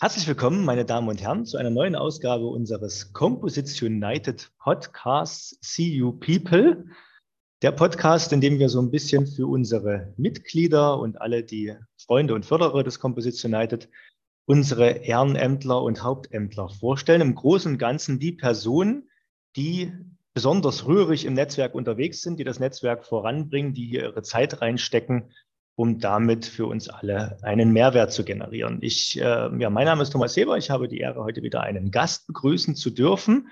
Herzlich 0.00 0.28
willkommen, 0.28 0.64
meine 0.64 0.84
Damen 0.84 1.08
und 1.08 1.20
Herren, 1.20 1.44
zu 1.44 1.56
einer 1.56 1.70
neuen 1.70 1.96
Ausgabe 1.96 2.46
unseres 2.46 3.12
Composites 3.12 3.82
United 3.82 4.48
Podcasts 4.60 5.58
See 5.60 5.88
You 5.88 6.12
People. 6.12 6.84
Der 7.62 7.72
Podcast, 7.72 8.32
in 8.32 8.40
dem 8.40 8.60
wir 8.60 8.68
so 8.68 8.80
ein 8.80 8.92
bisschen 8.92 9.26
für 9.26 9.48
unsere 9.48 10.14
Mitglieder 10.16 11.00
und 11.00 11.20
alle 11.20 11.42
die 11.42 11.74
Freunde 11.96 12.34
und 12.34 12.46
Förderer 12.46 12.84
des 12.84 13.00
Composites 13.00 13.44
United 13.44 13.88
unsere 14.46 14.88
Ehrenämtler 14.88 15.82
und 15.82 16.04
Hauptämtler 16.04 16.68
vorstellen. 16.68 17.20
Im 17.20 17.34
Großen 17.34 17.72
und 17.72 17.78
Ganzen 17.78 18.20
die 18.20 18.30
Personen, 18.30 19.10
die 19.56 19.92
besonders 20.32 20.86
rührig 20.86 21.24
im 21.24 21.34
Netzwerk 21.34 21.74
unterwegs 21.74 22.22
sind, 22.22 22.38
die 22.38 22.44
das 22.44 22.60
Netzwerk 22.60 23.04
voranbringen, 23.04 23.74
die 23.74 23.86
hier 23.86 24.04
ihre 24.04 24.22
Zeit 24.22 24.60
reinstecken 24.62 25.32
um 25.78 26.00
damit 26.00 26.44
für 26.44 26.66
uns 26.66 26.88
alle 26.88 27.38
einen 27.42 27.72
Mehrwert 27.72 28.12
zu 28.12 28.24
generieren. 28.24 28.78
Ich, 28.80 29.16
äh, 29.16 29.22
ja, 29.22 29.70
mein 29.70 29.84
Name 29.84 30.02
ist 30.02 30.10
Thomas 30.10 30.36
Heber. 30.36 30.58
Ich 30.58 30.70
habe 30.70 30.88
die 30.88 30.98
Ehre, 30.98 31.22
heute 31.22 31.40
wieder 31.44 31.60
einen 31.60 31.92
Gast 31.92 32.26
begrüßen 32.26 32.74
zu 32.74 32.90
dürfen 32.90 33.46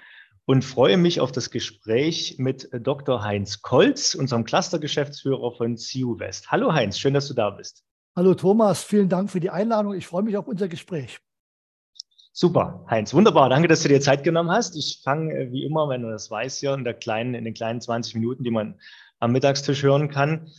und 0.44 0.64
freue 0.64 0.96
mich 0.96 1.20
auf 1.20 1.30
das 1.30 1.50
Gespräch 1.50 2.34
mit 2.38 2.68
Dr. 2.72 3.22
Heinz 3.22 3.62
Kolz, 3.62 4.16
unserem 4.16 4.42
Clustergeschäftsführer 4.42 5.52
von 5.52 5.76
CU 5.76 6.18
West. 6.18 6.50
Hallo 6.50 6.72
Heinz, 6.72 6.98
schön, 6.98 7.14
dass 7.14 7.28
du 7.28 7.34
da 7.34 7.50
bist. 7.50 7.84
Hallo 8.16 8.34
Thomas, 8.34 8.82
vielen 8.82 9.08
Dank 9.08 9.30
für 9.30 9.38
die 9.38 9.50
Einladung. 9.50 9.94
Ich 9.94 10.08
freue 10.08 10.24
mich 10.24 10.36
auf 10.36 10.48
unser 10.48 10.66
Gespräch. 10.66 11.20
Super, 12.32 12.84
Heinz, 12.90 13.14
wunderbar. 13.14 13.50
Danke, 13.50 13.68
dass 13.68 13.82
du 13.82 13.88
dir 13.88 14.00
Zeit 14.00 14.24
genommen 14.24 14.50
hast. 14.50 14.74
Ich 14.74 15.00
fange 15.04 15.32
äh, 15.32 15.52
wie 15.52 15.64
immer, 15.64 15.88
wenn 15.88 16.02
du 16.02 16.10
das 16.10 16.28
weißt, 16.28 16.58
hier 16.58 16.74
in 16.74 16.82
der 16.82 16.94
kleinen, 16.94 17.34
in 17.34 17.44
den 17.44 17.54
kleinen 17.54 17.80
20 17.80 18.16
Minuten, 18.16 18.42
die 18.42 18.50
man 18.50 18.80
am 19.20 19.30
Mittagstisch 19.30 19.84
hören 19.84 20.08
kann, 20.10 20.50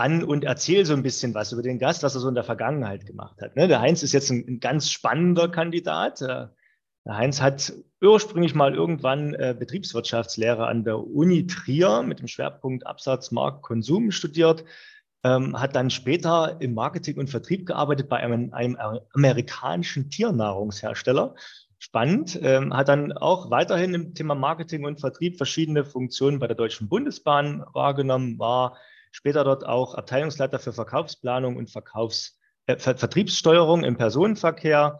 an 0.00 0.24
und 0.24 0.44
erzähl 0.44 0.84
so 0.84 0.94
ein 0.94 1.02
bisschen 1.02 1.34
was 1.34 1.52
über 1.52 1.62
den 1.62 1.78
Gast, 1.78 2.02
was 2.02 2.14
er 2.14 2.20
so 2.20 2.28
in 2.28 2.34
der 2.34 2.44
Vergangenheit 2.44 3.06
gemacht 3.06 3.40
hat. 3.40 3.54
Ne? 3.56 3.68
Der 3.68 3.80
Heinz 3.80 4.02
ist 4.02 4.12
jetzt 4.12 4.30
ein, 4.30 4.44
ein 4.48 4.60
ganz 4.60 4.90
spannender 4.90 5.48
Kandidat. 5.48 6.22
Äh, 6.22 6.48
der 7.06 7.16
Heinz 7.16 7.40
hat 7.40 7.72
ursprünglich 8.02 8.54
mal 8.54 8.74
irgendwann 8.74 9.34
äh, 9.34 9.54
Betriebswirtschaftslehre 9.58 10.66
an 10.66 10.84
der 10.84 10.98
Uni 10.98 11.46
Trier 11.46 12.02
mit 12.02 12.20
dem 12.20 12.28
Schwerpunkt 12.28 12.86
Absatz, 12.86 13.30
Markt, 13.30 13.62
Konsum 13.62 14.10
studiert, 14.10 14.64
ähm, 15.22 15.58
hat 15.58 15.76
dann 15.76 15.90
später 15.90 16.56
im 16.60 16.74
Marketing 16.74 17.18
und 17.18 17.30
Vertrieb 17.30 17.66
gearbeitet 17.66 18.08
bei 18.08 18.18
einem, 18.18 18.52
einem 18.52 18.76
amerikanischen 19.12 20.10
Tiernahrungshersteller. 20.10 21.34
Spannend, 21.78 22.38
ähm, 22.42 22.74
hat 22.74 22.88
dann 22.88 23.12
auch 23.12 23.50
weiterhin 23.50 23.94
im 23.94 24.14
Thema 24.14 24.34
Marketing 24.34 24.84
und 24.84 25.00
Vertrieb 25.00 25.36
verschiedene 25.36 25.84
Funktionen 25.84 26.38
bei 26.38 26.46
der 26.46 26.56
Deutschen 26.56 26.88
Bundesbahn 26.88 27.64
wahrgenommen, 27.72 28.38
war 28.38 28.76
später 29.10 29.44
dort 29.44 29.66
auch 29.66 29.94
Abteilungsleiter 29.94 30.58
für 30.58 30.72
Verkaufsplanung 30.72 31.56
und 31.56 31.70
Verkaufs, 31.70 32.38
äh, 32.66 32.76
Ver 32.76 32.96
Vertriebssteuerung 32.96 33.84
im 33.84 33.96
Personenverkehr. 33.96 34.98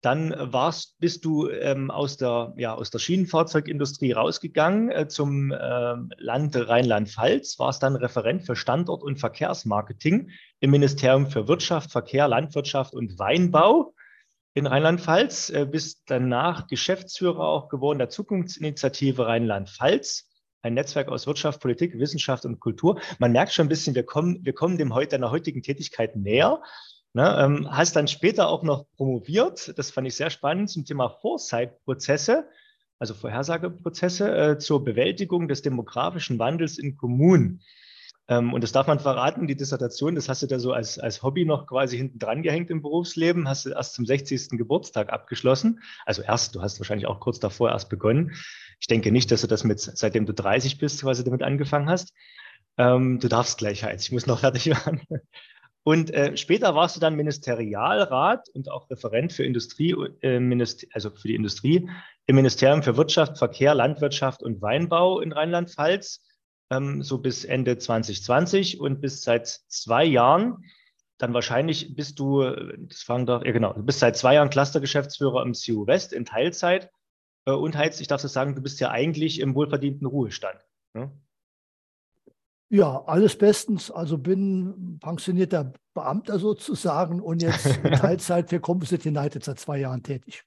Dann 0.00 0.32
warst, 0.38 0.96
bist 1.00 1.24
du 1.24 1.48
ähm, 1.48 1.90
aus, 1.90 2.16
der, 2.18 2.54
ja, 2.56 2.72
aus 2.72 2.90
der 2.90 3.00
Schienenfahrzeugindustrie 3.00 4.12
rausgegangen 4.12 4.92
äh, 4.92 5.08
zum 5.08 5.50
äh, 5.50 5.94
Land 6.18 6.56
Rheinland-Pfalz, 6.56 7.58
warst 7.58 7.82
dann 7.82 7.96
Referent 7.96 8.46
für 8.46 8.54
Standort- 8.54 9.02
und 9.02 9.18
Verkehrsmarketing 9.18 10.30
im 10.60 10.70
Ministerium 10.70 11.26
für 11.26 11.48
Wirtschaft, 11.48 11.90
Verkehr, 11.90 12.28
Landwirtschaft 12.28 12.94
und 12.94 13.18
Weinbau 13.18 13.92
in 14.54 14.66
Rheinland-Pfalz, 14.66 15.50
äh, 15.50 15.66
bist 15.66 16.02
danach 16.06 16.68
Geschäftsführer 16.68 17.40
auch 17.40 17.68
geworden 17.68 17.98
der 17.98 18.08
Zukunftsinitiative 18.08 19.26
Rheinland-Pfalz 19.26 20.28
ein 20.62 20.74
Netzwerk 20.74 21.08
aus 21.08 21.26
Wirtschaft, 21.26 21.60
Politik, 21.60 21.98
Wissenschaft 21.98 22.44
und 22.44 22.60
Kultur. 22.60 23.00
Man 23.18 23.32
merkt 23.32 23.52
schon 23.52 23.66
ein 23.66 23.68
bisschen, 23.68 23.94
wir 23.94 24.04
kommen, 24.04 24.44
wir 24.44 24.52
kommen 24.52 24.78
dem 24.78 24.94
heute 24.94 25.10
deiner 25.10 25.30
heutigen 25.30 25.62
Tätigkeit 25.62 26.16
näher. 26.16 26.62
Ne, 27.14 27.36
ähm, 27.40 27.68
hast 27.70 27.96
dann 27.96 28.06
später 28.06 28.48
auch 28.48 28.62
noch 28.62 28.84
promoviert, 28.96 29.76
das 29.78 29.90
fand 29.90 30.06
ich 30.06 30.14
sehr 30.14 30.28
spannend, 30.28 30.68
zum 30.68 30.84
Thema 30.84 31.08
Foresight-Prozesse, 31.08 32.46
also 32.98 33.14
Vorhersageprozesse 33.14 34.36
äh, 34.36 34.58
zur 34.58 34.84
Bewältigung 34.84 35.48
des 35.48 35.62
demografischen 35.62 36.38
Wandels 36.38 36.78
in 36.78 36.96
Kommunen. 36.96 37.62
Ähm, 38.28 38.52
und 38.52 38.62
das 38.62 38.72
darf 38.72 38.86
man 38.86 39.00
verraten, 39.00 39.46
die 39.46 39.56
Dissertation, 39.56 40.14
das 40.14 40.28
hast 40.28 40.42
du 40.42 40.46
da 40.46 40.58
so 40.58 40.72
als, 40.72 40.98
als 40.98 41.22
Hobby 41.22 41.46
noch 41.46 41.66
quasi 41.66 41.96
hinten 41.96 42.18
dran 42.18 42.42
gehängt 42.42 42.70
im 42.70 42.82
Berufsleben, 42.82 43.48
hast 43.48 43.64
du 43.64 43.70
erst 43.70 43.94
zum 43.94 44.04
60. 44.04 44.50
Geburtstag 44.50 45.10
abgeschlossen. 45.10 45.80
Also 46.04 46.22
erst, 46.22 46.54
du 46.54 46.62
hast 46.62 46.78
wahrscheinlich 46.78 47.06
auch 47.06 47.20
kurz 47.20 47.40
davor 47.40 47.70
erst 47.70 47.88
begonnen. 47.88 48.34
Ich 48.80 48.86
denke 48.86 49.10
nicht, 49.10 49.30
dass 49.30 49.40
du 49.40 49.46
das 49.46 49.64
mit, 49.64 49.80
seitdem 49.80 50.26
du 50.26 50.32
30 50.32 50.78
bist, 50.78 51.02
quasi 51.02 51.24
damit 51.24 51.42
angefangen 51.42 51.88
hast. 51.88 52.12
Ähm, 52.76 53.18
du 53.20 53.28
darfst 53.28 53.58
gleich, 53.58 53.82
Heinz, 53.84 54.04
ich 54.04 54.12
muss 54.12 54.26
noch 54.26 54.40
fertig 54.40 54.66
machen. 54.70 55.02
Und 55.82 56.12
äh, 56.12 56.36
später 56.36 56.74
warst 56.74 56.96
du 56.96 57.00
dann 57.00 57.16
Ministerialrat 57.16 58.48
und 58.50 58.70
auch 58.70 58.90
Referent 58.90 59.32
für 59.32 59.44
Industrie, 59.44 59.92
äh, 60.20 60.66
also 60.92 61.10
für 61.10 61.28
die 61.28 61.34
Industrie 61.34 61.88
im 62.26 62.36
Ministerium 62.36 62.82
für 62.82 62.96
Wirtschaft, 62.96 63.38
Verkehr, 63.38 63.74
Landwirtschaft 63.74 64.42
und 64.42 64.60
Weinbau 64.60 65.20
in 65.20 65.32
Rheinland-Pfalz 65.32 66.20
ähm, 66.70 67.02
so 67.02 67.18
bis 67.18 67.44
Ende 67.44 67.78
2020 67.78 68.80
und 68.80 69.00
bis 69.00 69.22
seit 69.22 69.46
zwei 69.46 70.04
Jahren, 70.04 70.64
dann 71.16 71.34
wahrscheinlich 71.34 71.96
bist 71.96 72.18
du, 72.18 72.42
das 72.42 73.02
fangen 73.02 73.26
doch, 73.26 73.44
ja 73.44 73.52
genau, 73.52 73.72
du 73.72 73.82
bist 73.82 74.00
seit 74.00 74.16
zwei 74.16 74.34
Jahren 74.34 74.50
Clustergeschäftsführer 74.50 75.42
im 75.42 75.52
CU 75.52 75.86
West 75.86 76.12
in 76.12 76.24
Teilzeit. 76.24 76.90
Äh, 77.46 77.52
und 77.52 77.76
Heiz, 77.76 78.00
ich 78.00 78.08
darf 78.08 78.22
das 78.22 78.32
sagen, 78.32 78.54
du 78.54 78.62
bist 78.62 78.80
ja 78.80 78.90
eigentlich 78.90 79.40
im 79.40 79.54
wohlverdienten 79.54 80.06
Ruhestand. 80.06 80.58
Ne? 80.94 81.10
Ja, 82.70 83.04
alles 83.06 83.36
bestens. 83.38 83.90
Also 83.90 84.18
bin 84.18 84.98
pensionierter 85.00 85.72
Beamter 85.94 86.38
sozusagen 86.38 87.20
und 87.20 87.42
jetzt 87.42 87.80
Teilzeit 87.94 88.50
für 88.50 88.60
Composite 88.60 89.08
United 89.08 89.42
seit 89.42 89.58
zwei 89.58 89.78
Jahren 89.78 90.02
tätig. 90.02 90.44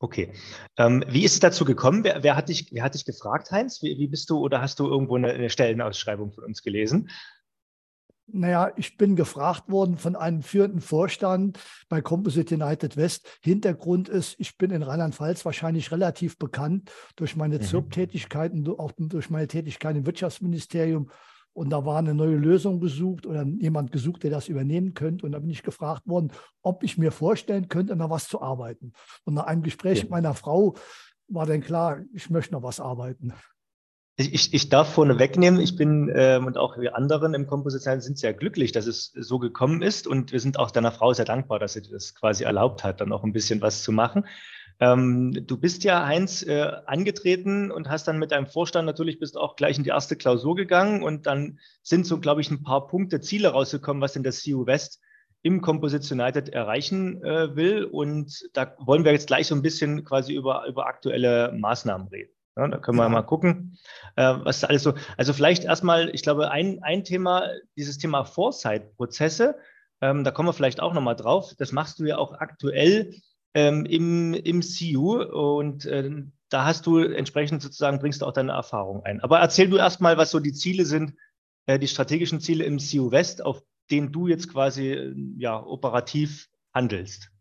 Okay. 0.00 0.32
Ähm, 0.76 1.04
wie 1.06 1.24
ist 1.24 1.34
es 1.34 1.40
dazu 1.40 1.64
gekommen? 1.64 2.02
Wer, 2.02 2.24
wer, 2.24 2.34
hat, 2.34 2.48
dich, 2.48 2.72
wer 2.72 2.82
hat 2.82 2.94
dich 2.94 3.04
gefragt, 3.04 3.52
Heinz? 3.52 3.82
Wie, 3.82 3.96
wie 3.98 4.08
bist 4.08 4.28
du 4.30 4.38
oder 4.38 4.60
hast 4.60 4.80
du 4.80 4.88
irgendwo 4.88 5.14
eine, 5.14 5.30
eine 5.30 5.48
Stellenausschreibung 5.48 6.32
von 6.32 6.42
uns 6.42 6.62
gelesen? 6.62 7.08
Naja, 8.26 8.70
ich 8.76 8.96
bin 8.96 9.16
gefragt 9.16 9.68
worden 9.68 9.98
von 9.98 10.16
einem 10.16 10.42
führenden 10.42 10.80
Vorstand 10.80 11.58
bei 11.88 12.00
Composite 12.00 12.54
United 12.54 12.96
West. 12.96 13.26
Hintergrund 13.42 14.08
ist, 14.08 14.36
ich 14.38 14.56
bin 14.56 14.70
in 14.70 14.82
Rheinland-Pfalz 14.82 15.44
wahrscheinlich 15.44 15.90
relativ 15.92 16.38
bekannt 16.38 16.90
durch 17.16 17.36
meine 17.36 17.56
mhm. 17.56 17.62
ZIRP-Tätigkeiten, 17.62 18.66
auch 18.78 18.92
durch 18.96 19.28
meine 19.28 19.48
Tätigkeit 19.48 19.96
im 19.96 20.06
Wirtschaftsministerium 20.06 21.10
und 21.54 21.70
da 21.70 21.84
war 21.84 21.98
eine 21.98 22.14
neue 22.14 22.36
Lösung 22.36 22.80
gesucht 22.80 23.26
oder 23.26 23.44
jemand 23.44 23.92
gesucht, 23.92 24.22
der 24.22 24.30
das 24.30 24.48
übernehmen 24.48 24.94
könnte. 24.94 25.26
Und 25.26 25.32
da 25.32 25.38
bin 25.38 25.50
ich 25.50 25.62
gefragt 25.62 26.06
worden, 26.06 26.32
ob 26.62 26.82
ich 26.82 26.96
mir 26.96 27.12
vorstellen 27.12 27.68
könnte, 27.68 27.94
noch 27.94 28.10
was 28.10 28.28
zu 28.28 28.40
arbeiten. 28.40 28.92
Und 29.24 29.34
nach 29.34 29.44
einem 29.44 29.62
Gespräch 29.62 29.98
ja. 29.98 30.04
mit 30.04 30.10
meiner 30.10 30.34
Frau 30.34 30.76
war 31.28 31.46
dann 31.46 31.60
klar, 31.60 32.00
ich 32.14 32.30
möchte 32.30 32.54
noch 32.54 32.62
was 32.62 32.80
arbeiten. 32.80 33.34
Ich, 34.30 34.54
ich 34.54 34.68
darf 34.68 34.92
vorne 34.92 35.18
wegnehmen, 35.18 35.60
ich 35.60 35.76
bin 35.76 36.10
ähm, 36.14 36.46
und 36.46 36.58
auch 36.58 36.78
wir 36.78 36.96
anderen 36.96 37.34
im 37.34 37.46
Komposition 37.46 38.00
sind 38.00 38.18
sehr 38.18 38.34
glücklich, 38.34 38.72
dass 38.72 38.86
es 38.86 39.12
so 39.14 39.38
gekommen 39.38 39.82
ist 39.82 40.06
und 40.06 40.32
wir 40.32 40.40
sind 40.40 40.58
auch 40.58 40.70
deiner 40.70 40.92
Frau 40.92 41.12
sehr 41.12 41.24
dankbar, 41.24 41.58
dass 41.58 41.74
sie 41.74 41.82
das 41.82 42.14
quasi 42.14 42.44
erlaubt 42.44 42.84
hat, 42.84 43.00
dann 43.00 43.12
auch 43.12 43.24
ein 43.24 43.32
bisschen 43.32 43.60
was 43.60 43.82
zu 43.82 43.92
machen. 43.92 44.24
Ähm, 44.80 45.46
du 45.46 45.56
bist 45.56 45.84
ja, 45.84 46.06
Heinz, 46.06 46.42
äh, 46.42 46.70
angetreten 46.86 47.70
und 47.70 47.88
hast 47.88 48.08
dann 48.08 48.18
mit 48.18 48.32
deinem 48.32 48.46
Vorstand 48.46 48.86
natürlich 48.86 49.18
bist 49.18 49.36
auch 49.36 49.56
gleich 49.56 49.78
in 49.78 49.84
die 49.84 49.90
erste 49.90 50.16
Klausur 50.16 50.56
gegangen 50.56 51.02
und 51.02 51.26
dann 51.26 51.58
sind 51.82 52.06
so, 52.06 52.18
glaube 52.18 52.40
ich, 52.40 52.50
ein 52.50 52.62
paar 52.62 52.88
Punkte, 52.88 53.20
Ziele 53.20 53.48
rausgekommen, 53.48 54.02
was 54.02 54.14
denn 54.14 54.24
das 54.24 54.42
CU 54.42 54.66
West 54.66 55.00
im 55.42 55.60
Composite 55.60 56.14
United 56.14 56.48
erreichen 56.48 57.22
äh, 57.22 57.54
will. 57.54 57.84
Und 57.84 58.48
da 58.54 58.74
wollen 58.78 59.04
wir 59.04 59.12
jetzt 59.12 59.26
gleich 59.26 59.46
so 59.46 59.54
ein 59.54 59.62
bisschen 59.62 60.04
quasi 60.04 60.34
über, 60.34 60.66
über 60.66 60.86
aktuelle 60.86 61.52
Maßnahmen 61.52 62.08
reden. 62.08 62.32
Ja, 62.56 62.68
da 62.68 62.78
können 62.78 62.98
wir 62.98 63.04
ja. 63.04 63.08
mal 63.08 63.22
gucken, 63.22 63.78
äh, 64.16 64.34
was 64.42 64.62
alles 64.64 64.82
so. 64.82 64.94
Also 65.16 65.32
vielleicht 65.32 65.64
erstmal, 65.64 66.10
ich 66.14 66.22
glaube, 66.22 66.50
ein, 66.50 66.82
ein 66.82 67.02
Thema, 67.02 67.48
dieses 67.76 67.98
Thema 67.98 68.24
Foresight-Prozesse, 68.24 69.56
ähm, 70.02 70.24
da 70.24 70.30
kommen 70.30 70.48
wir 70.48 70.52
vielleicht 70.52 70.80
auch 70.80 70.92
nochmal 70.92 71.16
drauf. 71.16 71.54
Das 71.56 71.72
machst 71.72 71.98
du 71.98 72.04
ja 72.04 72.18
auch 72.18 72.34
aktuell 72.34 73.14
ähm, 73.54 73.86
im, 73.86 74.34
im 74.34 74.60
CU 74.60 75.22
und 75.22 75.86
äh, 75.86 76.10
da 76.50 76.64
hast 76.66 76.86
du 76.86 76.98
entsprechend 76.98 77.62
sozusagen, 77.62 77.98
bringst 77.98 78.20
du 78.20 78.26
auch 78.26 78.32
deine 78.32 78.52
Erfahrung 78.52 79.02
ein. 79.04 79.20
Aber 79.20 79.38
erzähl 79.38 79.70
du 79.70 79.78
erstmal, 79.78 80.18
was 80.18 80.30
so 80.30 80.38
die 80.38 80.52
Ziele 80.52 80.84
sind, 80.84 81.14
äh, 81.66 81.78
die 81.78 81.88
strategischen 81.88 82.40
Ziele 82.40 82.64
im 82.64 82.78
CU 82.78 83.10
West, 83.10 83.44
auf 83.44 83.62
denen 83.90 84.12
du 84.12 84.28
jetzt 84.28 84.50
quasi 84.50 84.90
äh, 84.90 85.14
ja, 85.38 85.62
operativ 85.64 86.48
handelst. 86.74 87.31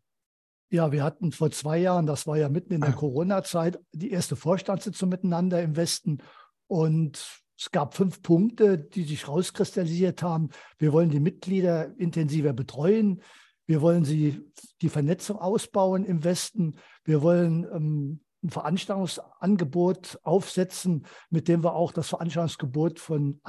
Ja, 0.72 0.94
wir 0.94 1.04
hatten 1.04 1.34
vor 1.34 1.52
zwei 1.52 1.80
Jahren, 1.80 2.06
das 2.06 2.26
war 2.28 2.38
ja 2.38 2.48
mitten 2.48 2.74
in 2.74 2.80
der 2.80 2.92
ah. 2.92 2.94
Corona-Zeit, 2.94 3.78
die 3.92 4.12
erste 4.12 4.38
Vorstandssitzung 4.38 5.10
miteinander 5.10 5.62
im 5.62 5.76
Westen. 5.76 6.20
Und 6.68 7.44
es 7.60 7.72
gab 7.72 7.94
fünf 7.94 8.22
Punkte, 8.22 8.78
die 8.78 9.04
sich 9.04 9.28
rauskristallisiert 9.28 10.24
haben. 10.24 10.50
Wir 10.78 10.94
wollen 10.94 11.10
die 11.10 11.20
Mitglieder 11.20 11.94
intensiver 12.00 12.54
betreuen. 12.54 13.22
Wir 13.66 13.82
wollen 13.82 14.06
sie 14.06 14.50
die 14.82 14.88
Vernetzung 14.88 15.38
ausbauen 15.38 16.06
im 16.06 16.24
Westen. 16.24 16.78
Wir 17.04 17.22
wollen 17.22 17.66
ähm, 17.66 18.22
ein 18.42 18.50
Veranstaltungsangebot 18.50 20.20
aufsetzen, 20.24 21.06
mit 21.30 21.50
dem 21.50 21.66
wir 21.66 21.76
auch 21.76 21.92
das 21.92 22.08
Veranstaltungsgebot 22.08 22.98
von 23.00 23.42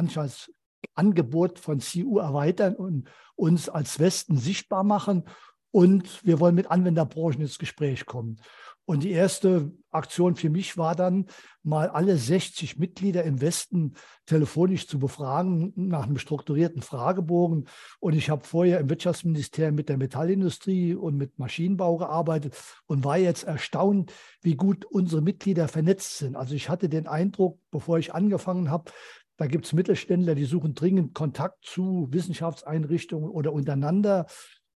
Angebot 0.94 1.60
von 1.60 1.78
CU 1.78 2.18
erweitern 2.18 2.74
und 2.74 3.08
uns 3.36 3.68
als 3.68 4.00
Westen 4.00 4.36
sichtbar 4.36 4.82
machen. 4.82 5.24
Und 5.72 6.24
wir 6.24 6.38
wollen 6.38 6.54
mit 6.54 6.70
Anwenderbranchen 6.70 7.42
ins 7.42 7.58
Gespräch 7.58 8.06
kommen. 8.06 8.38
Und 8.84 9.04
die 9.04 9.12
erste 9.12 9.72
Aktion 9.90 10.34
für 10.34 10.50
mich 10.50 10.76
war 10.76 10.94
dann, 10.96 11.26
mal 11.62 11.88
alle 11.88 12.16
60 12.16 12.78
Mitglieder 12.78 13.22
im 13.22 13.40
Westen 13.40 13.94
telefonisch 14.26 14.88
zu 14.88 14.98
befragen 14.98 15.72
nach 15.76 16.04
einem 16.04 16.18
strukturierten 16.18 16.82
Fragebogen. 16.82 17.68
Und 18.00 18.14
ich 18.14 18.28
habe 18.28 18.44
vorher 18.44 18.80
im 18.80 18.90
Wirtschaftsministerium 18.90 19.76
mit 19.76 19.88
der 19.88 19.98
Metallindustrie 19.98 20.94
und 20.94 21.16
mit 21.16 21.38
Maschinenbau 21.38 21.96
gearbeitet 21.96 22.56
und 22.86 23.04
war 23.04 23.18
jetzt 23.18 23.44
erstaunt, 23.44 24.12
wie 24.42 24.56
gut 24.56 24.84
unsere 24.84 25.22
Mitglieder 25.22 25.68
vernetzt 25.68 26.18
sind. 26.18 26.36
Also 26.36 26.54
ich 26.54 26.68
hatte 26.68 26.88
den 26.88 27.06
Eindruck, 27.06 27.60
bevor 27.70 27.98
ich 27.98 28.12
angefangen 28.12 28.68
habe, 28.68 28.90
da 29.36 29.46
gibt 29.46 29.64
es 29.64 29.72
Mittelständler, 29.72 30.34
die 30.34 30.44
suchen 30.44 30.74
dringend 30.74 31.14
Kontakt 31.14 31.64
zu 31.64 32.08
Wissenschaftseinrichtungen 32.10 33.30
oder 33.30 33.52
untereinander. 33.52 34.26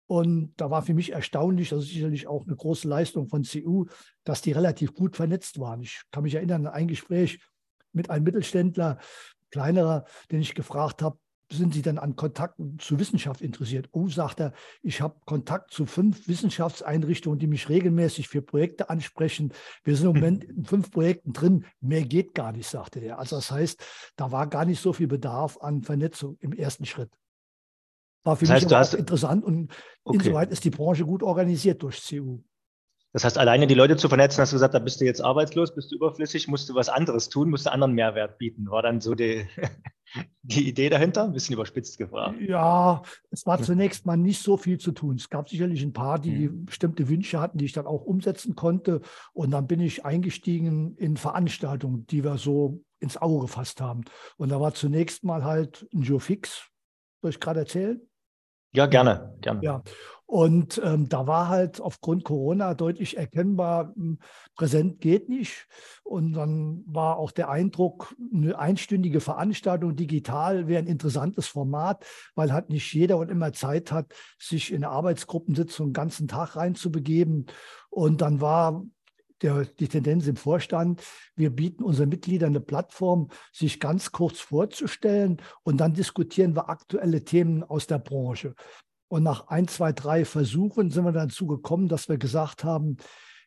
Und 0.07 0.53
da 0.57 0.69
war 0.69 0.83
für 0.83 0.93
mich 0.93 1.13
erstaunlich, 1.13 1.69
das 1.69 1.83
ist 1.83 1.89
sicherlich 1.89 2.27
auch 2.27 2.45
eine 2.45 2.55
große 2.55 2.87
Leistung 2.87 3.27
von 3.27 3.43
CU, 3.43 3.85
dass 4.23 4.41
die 4.41 4.51
relativ 4.51 4.93
gut 4.93 5.15
vernetzt 5.15 5.59
waren. 5.59 5.81
Ich 5.81 6.01
kann 6.11 6.23
mich 6.23 6.35
erinnern 6.35 6.67
an 6.67 6.73
ein 6.73 6.87
Gespräch 6.87 7.39
mit 7.91 8.09
einem 8.09 8.23
Mittelständler, 8.23 8.99
kleinerer, 9.51 10.05
den 10.31 10.41
ich 10.41 10.53
gefragt 10.53 11.01
habe, 11.01 11.17
sind 11.51 11.73
Sie 11.73 11.81
denn 11.81 11.99
an 11.99 12.15
Kontakten 12.15 12.79
zu 12.79 12.99
Wissenschaft 12.99 13.41
interessiert? 13.41 13.89
Oh, 13.91 14.07
sagt 14.07 14.39
er, 14.39 14.53
ich 14.81 15.01
habe 15.01 15.19
Kontakt 15.25 15.71
zu 15.71 15.85
fünf 15.85 16.27
Wissenschaftseinrichtungen, 16.27 17.39
die 17.39 17.47
mich 17.47 17.69
regelmäßig 17.69 18.27
für 18.27 18.41
Projekte 18.41 18.89
ansprechen. 18.89 19.53
Wir 19.83 19.95
sind 19.95 20.07
im 20.07 20.13
Moment 20.15 20.43
in 20.43 20.65
fünf 20.65 20.91
Projekten 20.91 21.33
drin. 21.33 21.65
Mehr 21.81 22.03
geht 22.03 22.33
gar 22.33 22.51
nicht, 22.51 22.67
sagte 22.67 22.99
er. 22.99 23.19
Also 23.19 23.35
das 23.35 23.51
heißt, 23.51 23.83
da 24.15 24.31
war 24.31 24.47
gar 24.47 24.65
nicht 24.65 24.81
so 24.81 24.93
viel 24.93 25.07
Bedarf 25.07 25.57
an 25.61 25.83
Vernetzung 25.83 26.37
im 26.39 26.51
ersten 26.51 26.85
Schritt. 26.85 27.11
War 28.25 28.35
für 28.35 28.45
das 28.45 28.55
heißt, 28.55 28.69
mich 28.69 28.75
auch 28.75 28.93
interessant 28.99 29.45
und 29.45 29.71
okay. 30.03 30.17
insoweit 30.17 30.51
ist 30.51 30.65
die 30.65 30.71
Branche 30.71 31.05
gut 31.05 31.23
organisiert 31.23 31.81
durch 31.83 32.03
CU. 32.05 32.39
Das 33.13 33.23
heißt, 33.23 33.37
alleine 33.37 33.65
die 33.65 33.75
Leute 33.75 33.95
zu 33.95 34.09
vernetzen, 34.09 34.41
hast 34.41 34.51
du 34.51 34.55
gesagt, 34.55 34.73
da 34.73 34.79
bist 34.79 34.99
du 34.99 35.05
jetzt 35.05 35.21
arbeitslos, 35.21 35.73
bist 35.73 35.89
du 35.89 35.95
überflüssig, 35.95 36.49
musst 36.49 36.67
du 36.67 36.75
was 36.75 36.89
anderes 36.89 37.29
tun, 37.29 37.49
musst 37.49 37.65
du 37.65 37.71
anderen 37.71 37.93
Mehrwert 37.93 38.37
bieten. 38.39 38.69
War 38.69 38.81
dann 38.81 38.99
so 38.99 39.15
die, 39.15 39.47
die 40.41 40.67
Idee 40.67 40.89
dahinter? 40.89 41.23
Ein 41.23 41.31
bisschen 41.31 41.53
überspitzt 41.53 41.97
gefragt. 41.97 42.41
Ja, 42.41 43.03
es 43.31 43.45
war 43.45 43.61
zunächst 43.61 44.05
mal 44.05 44.17
nicht 44.17 44.41
so 44.41 44.57
viel 44.57 44.79
zu 44.79 44.91
tun. 44.91 45.15
Es 45.15 45.29
gab 45.29 45.47
sicherlich 45.47 45.81
ein 45.81 45.93
paar, 45.93 46.19
die 46.19 46.49
mhm. 46.49 46.65
bestimmte 46.65 47.07
Wünsche 47.07 47.39
hatten, 47.39 47.57
die 47.57 47.63
ich 47.65 47.71
dann 47.71 47.87
auch 47.87 48.03
umsetzen 48.03 48.53
konnte. 48.53 48.99
Und 49.31 49.51
dann 49.51 49.65
bin 49.65 49.79
ich 49.79 50.03
eingestiegen 50.03 50.97
in 50.97 51.15
Veranstaltungen, 51.15 52.05
die 52.07 52.25
wir 52.25 52.37
so 52.37 52.83
ins 52.99 53.15
Auge 53.15 53.43
gefasst 53.43 53.79
haben. 53.79 54.01
Und 54.35 54.49
da 54.49 54.59
war 54.59 54.73
zunächst 54.73 55.23
mal 55.23 55.45
halt 55.45 55.87
ein 55.93 56.01
Joe 56.01 56.19
Fix, 56.19 56.69
soll 57.21 57.29
ich 57.29 57.39
gerade 57.39 57.61
erzählen? 57.61 58.01
Ja, 58.75 58.85
gerne, 58.87 59.35
gerne. 59.41 59.61
Ja. 59.63 59.83
Und 60.27 60.81
ähm, 60.83 61.07
da 61.07 61.27
war 61.27 61.49
halt 61.49 61.79
aufgrund 61.79 62.23
Corona 62.23 62.73
deutlich 62.73 63.15
erkennbar, 63.15 63.93
hm, 63.95 64.17
präsent 64.55 64.99
geht 64.99 65.29
nicht. 65.29 65.67
Und 66.03 66.33
dann 66.33 66.83
war 66.87 67.17
auch 67.17 67.31
der 67.31 67.49
Eindruck, 67.49 68.15
eine 68.33 68.57
einstündige 68.57 69.19
Veranstaltung 69.21 69.95
digital 69.95 70.67
wäre 70.67 70.81
ein 70.81 70.87
interessantes 70.87 71.45
Format, 71.45 72.05
weil 72.33 72.51
halt 72.51 72.69
nicht 72.69 72.91
jeder 72.91 73.17
und 73.17 73.29
immer 73.29 73.53
Zeit 73.53 73.91
hat, 73.91 74.13
sich 74.39 74.71
in 74.71 74.83
eine 74.83 74.89
Arbeitsgruppensitzung 74.89 75.87
den 75.89 75.93
ganzen 75.93 76.27
Tag 76.27 76.55
reinzubegeben. 76.55 77.45
Und 77.91 78.21
dann 78.21 78.41
war 78.41 78.83
der, 79.41 79.65
die 79.65 79.87
Tendenz 79.87 80.27
im 80.27 80.35
Vorstand, 80.35 81.03
wir 81.35 81.49
bieten 81.49 81.83
unseren 81.83 82.09
Mitgliedern 82.09 82.49
eine 82.49 82.61
Plattform, 82.61 83.29
sich 83.51 83.79
ganz 83.79 84.11
kurz 84.11 84.39
vorzustellen 84.39 85.41
und 85.63 85.77
dann 85.77 85.93
diskutieren 85.93 86.55
wir 86.55 86.69
aktuelle 86.69 87.23
Themen 87.23 87.63
aus 87.63 87.87
der 87.87 87.99
Branche. 87.99 88.55
Und 89.07 89.23
nach 89.23 89.47
ein, 89.47 89.67
zwei, 89.67 89.91
drei 89.91 90.25
Versuchen 90.25 90.89
sind 90.89 91.05
wir 91.05 91.11
dazu 91.11 91.47
gekommen, 91.47 91.87
dass 91.87 92.09
wir 92.09 92.17
gesagt 92.17 92.63
haben, 92.63 92.97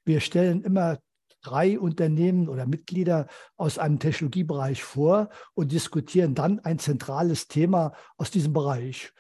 wir 0.05 0.21
stellen 0.21 0.63
immer 0.63 0.99
drei 1.43 1.79
Unternehmen 1.79 2.49
oder 2.49 2.67
Mitglieder 2.67 3.27
aus 3.57 3.79
einem 3.79 3.99
Technologiebereich 3.99 4.83
vor 4.83 5.31
und 5.55 5.73
diskutieren 5.73 6.35
dann 6.35 6.61
ein 6.61 6.79
zentrales 6.79 7.49
Thema 7.49 7.93
aus 8.17 8.31
diesem 8.31 8.53
Bereich. 8.53 9.13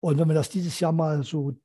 Und 0.00 0.18
wenn 0.18 0.28
wir 0.28 0.34
das 0.34 0.48
dieses 0.48 0.78
Jahr 0.80 0.92
mal 0.92 1.22
so 1.22 1.56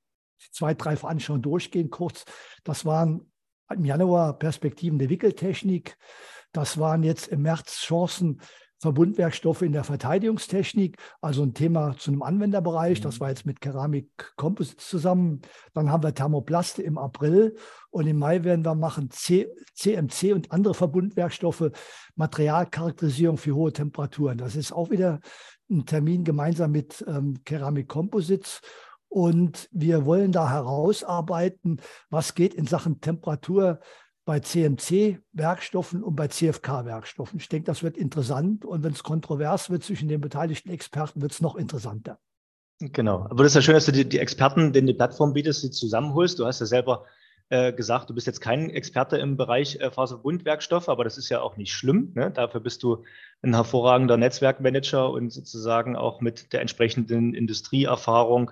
zwei, 0.51 0.73
drei 0.73 0.95
Veranstaltungen 0.95 1.43
durchgehen, 1.43 1.89
kurz, 1.89 2.25
das 2.63 2.85
waren 2.85 3.30
im 3.73 3.85
Januar 3.85 4.37
Perspektiven 4.37 4.99
der 4.99 5.09
Wickeltechnik. 5.09 5.97
Das 6.51 6.77
waren 6.77 7.03
jetzt 7.03 7.27
im 7.27 7.41
März 7.41 7.79
Chancen 7.79 8.41
Verbundwerkstoffe 8.81 9.61
in 9.61 9.73
der 9.73 9.83
Verteidigungstechnik, 9.83 10.97
also 11.21 11.43
ein 11.43 11.53
Thema 11.53 11.95
zu 11.97 12.09
einem 12.09 12.23
Anwenderbereich. 12.23 12.99
Das 12.99 13.15
mhm. 13.15 13.19
war 13.19 13.29
jetzt 13.29 13.45
mit 13.45 13.61
Keramik 13.61 14.33
Composites 14.37 14.89
zusammen. 14.89 15.41
Dann 15.73 15.91
haben 15.91 16.01
wir 16.01 16.15
Thermoplaste 16.15 16.81
im 16.81 16.97
April 16.97 17.55
und 17.91 18.07
im 18.07 18.17
Mai 18.17 18.43
werden 18.43 18.65
wir 18.65 18.73
machen 18.73 19.11
C 19.11 19.47
CMC 19.75 20.33
und 20.33 20.51
andere 20.51 20.73
Verbundwerkstoffe, 20.73 21.69
Materialcharakterisierung 22.15 23.37
für 23.37 23.53
hohe 23.53 23.71
Temperaturen. 23.71 24.39
Das 24.39 24.55
ist 24.55 24.71
auch 24.71 24.89
wieder 24.89 25.19
ein 25.69 25.85
Termin 25.85 26.23
gemeinsam 26.23 26.71
mit 26.71 27.05
ähm, 27.07 27.43
Keramik 27.45 27.87
Composites. 27.87 28.61
Und 29.11 29.67
wir 29.73 30.05
wollen 30.05 30.31
da 30.31 30.49
herausarbeiten, 30.49 31.81
was 32.09 32.33
geht 32.33 32.53
in 32.53 32.65
Sachen 32.65 33.01
Temperatur 33.01 33.81
bei 34.23 34.39
CMC-Werkstoffen 34.39 36.01
und 36.01 36.15
bei 36.15 36.29
CFK-Werkstoffen. 36.29 37.37
Ich 37.37 37.49
denke, 37.49 37.65
das 37.65 37.83
wird 37.83 37.97
interessant. 37.97 38.63
Und 38.63 38.85
wenn 38.85 38.93
es 38.93 39.03
kontrovers 39.03 39.69
wird 39.69 39.83
zwischen 39.83 40.07
den 40.07 40.21
beteiligten 40.21 40.69
Experten, 40.69 41.21
wird 41.21 41.33
es 41.33 41.41
noch 41.41 41.57
interessanter. 41.57 42.19
Genau. 42.79 43.27
Aber 43.29 43.43
das 43.43 43.47
ist 43.51 43.55
ja 43.55 43.61
schön, 43.63 43.73
dass 43.73 43.85
du 43.85 43.91
die, 43.91 44.07
die 44.07 44.19
Experten, 44.19 44.71
denen 44.71 44.87
die 44.87 44.93
Plattform 44.93 45.33
bietest, 45.33 45.61
die 45.63 45.71
zusammenholst. 45.71 46.39
Du 46.39 46.45
hast 46.45 46.61
ja 46.61 46.65
selber 46.65 47.03
äh, 47.49 47.73
gesagt, 47.73 48.09
du 48.09 48.13
bist 48.13 48.27
jetzt 48.27 48.39
kein 48.39 48.69
Experte 48.69 49.17
im 49.17 49.35
Bereich 49.35 49.75
äh, 49.81 49.91
Faserbundwerkstoffe, 49.91 50.87
aber 50.87 51.03
das 51.03 51.17
ist 51.17 51.27
ja 51.27 51.41
auch 51.41 51.57
nicht 51.57 51.73
schlimm. 51.73 52.13
Ne? 52.15 52.31
Dafür 52.31 52.61
bist 52.61 52.81
du 52.81 53.03
ein 53.41 53.55
hervorragender 53.55 54.15
Netzwerkmanager 54.15 55.11
und 55.11 55.33
sozusagen 55.33 55.97
auch 55.97 56.21
mit 56.21 56.53
der 56.53 56.61
entsprechenden 56.61 57.33
Industrieerfahrung 57.33 58.51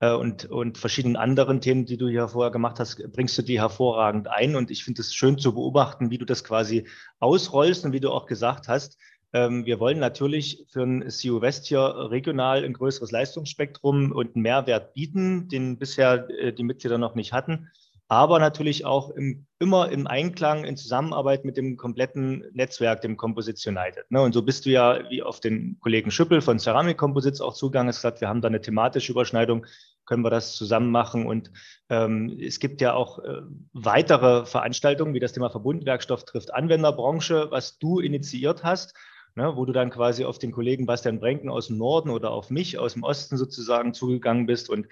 und, 0.00 0.44
und 0.44 0.78
verschiedenen 0.78 1.16
anderen 1.16 1.60
Themen, 1.60 1.84
die 1.84 1.96
du 1.96 2.08
hier 2.08 2.28
vorher 2.28 2.52
gemacht 2.52 2.78
hast, 2.78 3.02
bringst 3.12 3.36
du 3.36 3.42
die 3.42 3.60
hervorragend 3.60 4.28
ein. 4.28 4.54
Und 4.54 4.70
ich 4.70 4.84
finde 4.84 5.00
es 5.00 5.14
schön 5.14 5.38
zu 5.38 5.54
beobachten, 5.54 6.10
wie 6.10 6.18
du 6.18 6.24
das 6.24 6.44
quasi 6.44 6.86
ausrollst 7.18 7.84
und 7.84 7.92
wie 7.92 8.00
du 8.00 8.10
auch 8.10 8.26
gesagt 8.26 8.68
hast, 8.68 8.98
ähm, 9.32 9.66
wir 9.66 9.78
wollen 9.78 9.98
natürlich 9.98 10.64
für 10.70 10.82
ein 10.82 11.08
CU 11.08 11.40
West 11.40 11.66
hier 11.66 11.80
regional 11.80 12.64
ein 12.64 12.72
größeres 12.72 13.10
Leistungsspektrum 13.10 14.12
und 14.12 14.34
einen 14.34 14.42
Mehrwert 14.42 14.94
bieten, 14.94 15.48
den 15.48 15.78
bisher 15.78 16.28
äh, 16.30 16.52
die 16.52 16.62
Mitglieder 16.62 16.96
noch 16.96 17.14
nicht 17.14 17.32
hatten 17.32 17.68
aber 18.08 18.38
natürlich 18.38 18.86
auch 18.86 19.10
im, 19.10 19.46
immer 19.58 19.90
im 19.90 20.06
Einklang, 20.06 20.64
in 20.64 20.78
Zusammenarbeit 20.78 21.44
mit 21.44 21.58
dem 21.58 21.76
kompletten 21.76 22.42
Netzwerk, 22.52 23.02
dem 23.02 23.18
Composites 23.18 23.66
United. 23.66 24.10
Ne? 24.10 24.22
Und 24.22 24.32
so 24.32 24.42
bist 24.42 24.64
du 24.64 24.70
ja 24.70 25.00
wie 25.10 25.22
auf 25.22 25.40
den 25.40 25.78
Kollegen 25.80 26.10
Schüppel 26.10 26.40
von 26.40 26.58
Ceramic 26.58 26.96
Composites 26.96 27.42
auch 27.42 27.52
zugegangen, 27.52 27.88
hast 27.88 27.98
gesagt, 27.98 28.22
wir 28.22 28.28
haben 28.28 28.40
da 28.40 28.48
eine 28.48 28.62
thematische 28.62 29.12
Überschneidung, 29.12 29.66
können 30.06 30.24
wir 30.24 30.30
das 30.30 30.56
zusammen 30.56 30.90
machen. 30.90 31.26
Und 31.26 31.52
ähm, 31.90 32.34
es 32.40 32.60
gibt 32.60 32.80
ja 32.80 32.94
auch 32.94 33.18
äh, 33.18 33.42
weitere 33.74 34.46
Veranstaltungen, 34.46 35.12
wie 35.12 35.20
das 35.20 35.34
Thema 35.34 35.50
Verbundwerkstoff 35.50 36.24
trifft 36.24 36.54
Anwenderbranche, 36.54 37.50
was 37.50 37.78
du 37.78 38.00
initiiert 38.00 38.64
hast. 38.64 38.94
Ne, 39.34 39.54
wo 39.54 39.64
du 39.64 39.72
dann 39.72 39.90
quasi 39.90 40.24
auf 40.24 40.40
den 40.40 40.50
Kollegen 40.50 40.86
Bastian 40.86 41.20
Brenken 41.20 41.48
aus 41.48 41.68
dem 41.68 41.78
Norden 41.78 42.10
oder 42.10 42.32
auf 42.32 42.50
mich 42.50 42.76
aus 42.76 42.94
dem 42.94 43.04
Osten 43.04 43.36
sozusagen 43.36 43.94
zugegangen 43.94 44.46
bist 44.46 44.68
und 44.68 44.88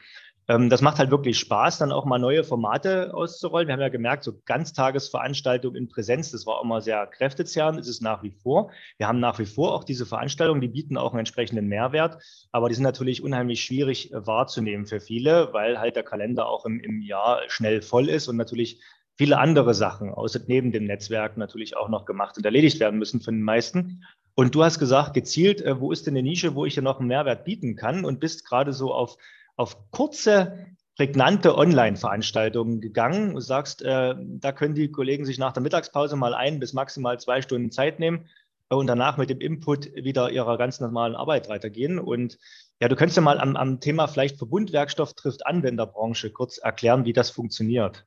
ähm, 0.49 0.71
das 0.71 0.81
macht 0.81 0.99
halt 0.99 1.11
wirklich 1.11 1.39
Spaß, 1.39 1.79
dann 1.79 1.93
auch 1.93 2.05
mal 2.05 2.19
neue 2.19 2.45
Formate 2.45 3.13
auszurollen. 3.15 3.67
Wir 3.67 3.73
haben 3.73 3.81
ja 3.81 3.89
gemerkt, 3.89 4.25
so 4.25 4.41
Ganztagesveranstaltungen 4.45 5.77
in 5.77 5.89
Präsenz, 5.89 6.31
das 6.31 6.47
war 6.47 6.59
auch 6.59 6.65
immer 6.65 6.81
sehr 6.81 7.07
kräftezehrend, 7.07 7.81
ist 7.81 7.89
es 7.89 8.01
nach 8.01 8.23
wie 8.23 8.31
vor. 8.31 8.71
Wir 8.99 9.09
haben 9.09 9.19
nach 9.19 9.39
wie 9.39 9.47
vor 9.47 9.75
auch 9.75 9.85
diese 9.85 10.07
Veranstaltungen, 10.07 10.61
die 10.61 10.69
bieten 10.69 10.97
auch 10.97 11.13
einen 11.13 11.21
entsprechenden 11.21 11.67
Mehrwert, 11.67 12.23
aber 12.53 12.69
die 12.69 12.75
sind 12.75 12.85
natürlich 12.85 13.23
unheimlich 13.23 13.63
schwierig 13.63 14.13
äh, 14.13 14.27
wahrzunehmen 14.27 14.87
für 14.87 15.01
viele, 15.01 15.53
weil 15.53 15.79
halt 15.81 15.97
der 15.97 16.05
Kalender 16.05 16.49
auch 16.49 16.65
im, 16.65 16.81
im 16.81 17.01
Jahr 17.01 17.41
schnell 17.49 17.83
voll 17.83 18.09
ist 18.09 18.29
und 18.29 18.37
natürlich 18.37 18.81
viele 19.17 19.39
andere 19.39 19.75
Sachen, 19.75 20.11
außer 20.11 20.41
neben 20.47 20.73
dem 20.73 20.85
Netzwerk 20.85 21.37
natürlich 21.37 21.77
auch 21.77 21.89
noch 21.89 22.05
gemacht 22.05 22.37
und 22.37 22.45
erledigt 22.45 22.79
werden 22.81 22.99
müssen 22.99 23.21
von 23.21 23.35
den 23.35 23.43
meisten. 23.43 24.05
Und 24.35 24.55
du 24.55 24.63
hast 24.63 24.79
gesagt, 24.79 25.15
gezielt, 25.15 25.63
äh, 25.63 25.81
wo 25.81 25.91
ist 25.91 26.07
denn 26.07 26.15
eine 26.15 26.23
Nische, 26.23 26.55
wo 26.55 26.67
ich 26.67 26.75
hier 26.75 26.83
noch 26.83 27.01
einen 27.01 27.09
Mehrwert 27.09 27.45
bieten 27.45 27.75
kann 27.75 28.05
und 28.05 28.21
bist 28.21 28.47
gerade 28.47 28.73
so 28.73 28.93
auf 28.93 29.17
auf 29.57 29.91
kurze, 29.91 30.67
prägnante 30.97 31.57
Online-Veranstaltungen 31.57 32.81
gegangen 32.81 33.35
und 33.35 33.43
sagst, 33.43 33.83
äh, 33.83 34.15
da 34.19 34.53
können 34.53 34.75
die 34.75 34.91
Kollegen 34.91 35.27
sich 35.27 35.39
nach 35.39 35.53
der 35.53 35.63
Mittagspause 35.63 36.17
mal 36.17 36.35
ein 36.35 36.59
bis 36.59 36.73
maximal 36.73 37.21
zwei 37.21 37.43
Stunden 37.43 37.71
Zeit 37.71 37.99
nehmen 38.01 38.29
und 38.69 38.87
danach 38.87 39.17
mit 39.17 39.31
dem 39.31 39.41
Input 39.41 39.95
wieder 39.95 40.31
ihrer 40.31 40.57
ganz 40.57 40.81
normalen 40.81 41.15
Arbeit 41.15 41.49
weitergehen. 41.49 41.99
Und 41.99 42.39
ja, 42.81 42.89
du 42.89 42.97
könntest 42.97 43.17
ja 43.17 43.23
mal 43.23 43.39
am, 43.39 43.57
am 43.57 43.81
Thema 43.81 44.07
vielleicht 44.07 44.39
Verbundwerkstoff 44.39 45.15
trifft 45.15 45.47
Anwenderbranche 45.47 46.31
kurz 46.33 46.59
erklären, 46.59 47.05
wie 47.05 47.13
das 47.13 47.31
funktioniert. 47.31 48.07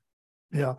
Ja, 0.51 0.77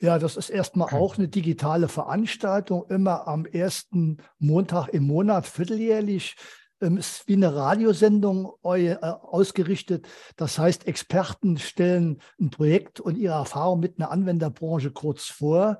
ja, 0.00 0.18
das 0.18 0.36
ist 0.36 0.50
erstmal 0.50 0.92
auch 0.92 1.16
eine 1.16 1.28
digitale 1.28 1.88
Veranstaltung, 1.88 2.84
immer 2.90 3.28
am 3.28 3.46
ersten 3.46 4.18
Montag 4.38 4.88
im 4.88 5.04
Monat, 5.04 5.46
vierteljährlich 5.46 6.36
ist 6.84 7.26
wie 7.26 7.34
eine 7.34 7.54
Radiosendung 7.54 8.52
äh, 8.62 8.96
ausgerichtet. 8.96 10.06
Das 10.36 10.58
heißt, 10.58 10.86
Experten 10.86 11.58
stellen 11.58 12.20
ein 12.40 12.50
Projekt 12.50 13.00
und 13.00 13.16
ihre 13.16 13.34
Erfahrung 13.34 13.80
mit 13.80 13.98
einer 13.98 14.10
Anwenderbranche 14.10 14.90
kurz 14.90 15.24
vor 15.24 15.78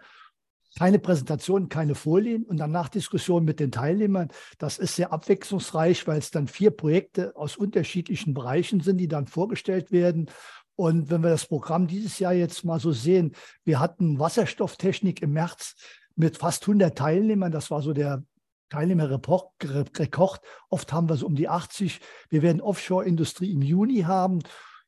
keine 0.76 0.98
Präsentation, 0.98 1.68
keine 1.68 1.94
Folien 1.94 2.44
und 2.44 2.56
danach 2.58 2.88
Diskussion 2.88 3.44
mit 3.44 3.60
den 3.60 3.70
Teilnehmern. 3.70 4.28
Das 4.58 4.78
ist 4.78 4.96
sehr 4.96 5.12
abwechslungsreich, 5.12 6.06
weil 6.06 6.18
es 6.18 6.30
dann 6.30 6.48
vier 6.48 6.70
Projekte 6.70 7.36
aus 7.36 7.56
unterschiedlichen 7.56 8.34
Bereichen 8.34 8.80
sind, 8.80 8.98
die 8.98 9.08
dann 9.08 9.26
vorgestellt 9.26 9.92
werden. 9.92 10.30
Und 10.76 11.10
wenn 11.10 11.22
wir 11.22 11.30
das 11.30 11.46
Programm 11.46 11.86
dieses 11.86 12.18
Jahr 12.18 12.32
jetzt 12.32 12.64
mal 12.64 12.80
so 12.80 12.90
sehen, 12.90 13.36
wir 13.64 13.78
hatten 13.78 14.18
Wasserstofftechnik 14.18 15.22
im 15.22 15.32
März 15.32 15.76
mit 16.16 16.38
fast 16.38 16.64
100 16.64 16.98
Teilnehmern. 16.98 17.52
Das 17.52 17.70
war 17.70 17.80
so 17.80 17.92
der 17.92 18.24
Teilnehmerrekord. 18.70 20.40
Oft 20.70 20.92
haben 20.92 21.08
wir 21.08 21.16
so 21.16 21.26
um 21.26 21.34
die 21.34 21.48
80. 21.48 22.00
Wir 22.28 22.42
werden 22.42 22.60
Offshore-Industrie 22.60 23.52
im 23.52 23.62
Juni 23.62 24.02
haben, 24.02 24.40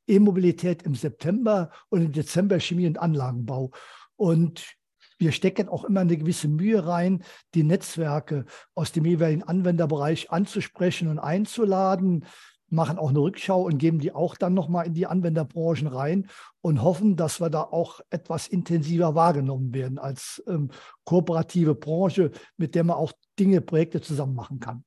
E-Mobilität 0.07 0.83
im 0.83 0.95
September 0.95 1.71
und 1.89 2.03
im 2.03 2.13
Dezember 2.13 2.61
Chemie- 2.61 2.87
und 2.87 2.99
Anlagenbau. 2.99 3.71
Und 4.17 4.77
wir 5.19 5.33
stecken 5.33 5.69
auch 5.69 5.85
immer 5.85 6.01
eine 6.01 6.17
gewisse 6.17 6.49
Mühe 6.49 6.87
rein, 6.87 7.23
die 7.55 7.63
Netzwerke 7.63 8.45
aus 8.75 8.93
dem 8.93 9.05
jeweiligen 9.05 9.43
Anwenderbereich 9.43 10.31
anzusprechen 10.31 11.09
und 11.09 11.19
einzuladen, 11.19 12.27
machen 12.69 12.99
auch 12.99 13.11
eine 13.11 13.21
Rückschau 13.21 13.63
und 13.63 13.79
geben 13.79 14.01
die 14.01 14.13
auch 14.13 14.37
dann 14.37 14.55
nochmal 14.55 14.87
in 14.87 14.95
die 14.95 15.07
Anwenderbranchen 15.07 15.87
rein 15.87 16.29
und 16.61 16.83
hoffen, 16.83 17.17
dass 17.17 17.41
wir 17.41 17.49
da 17.49 17.63
auch 17.63 18.01
etwas 18.11 18.49
intensiver 18.49 19.15
wahrgenommen 19.15 19.73
werden 19.73 19.99
als 19.99 20.43
ähm, 20.49 20.71
kooperative 21.05 21.75
Branche, 21.75 22.33
mit 22.57 22.75
der 22.75 22.85
man 22.85 22.97
auch 22.97 23.13
Dinge, 23.39 23.61
Projekte 23.61 24.01
zusammen 24.01 24.35
machen 24.35 24.61
kann. 24.61 24.85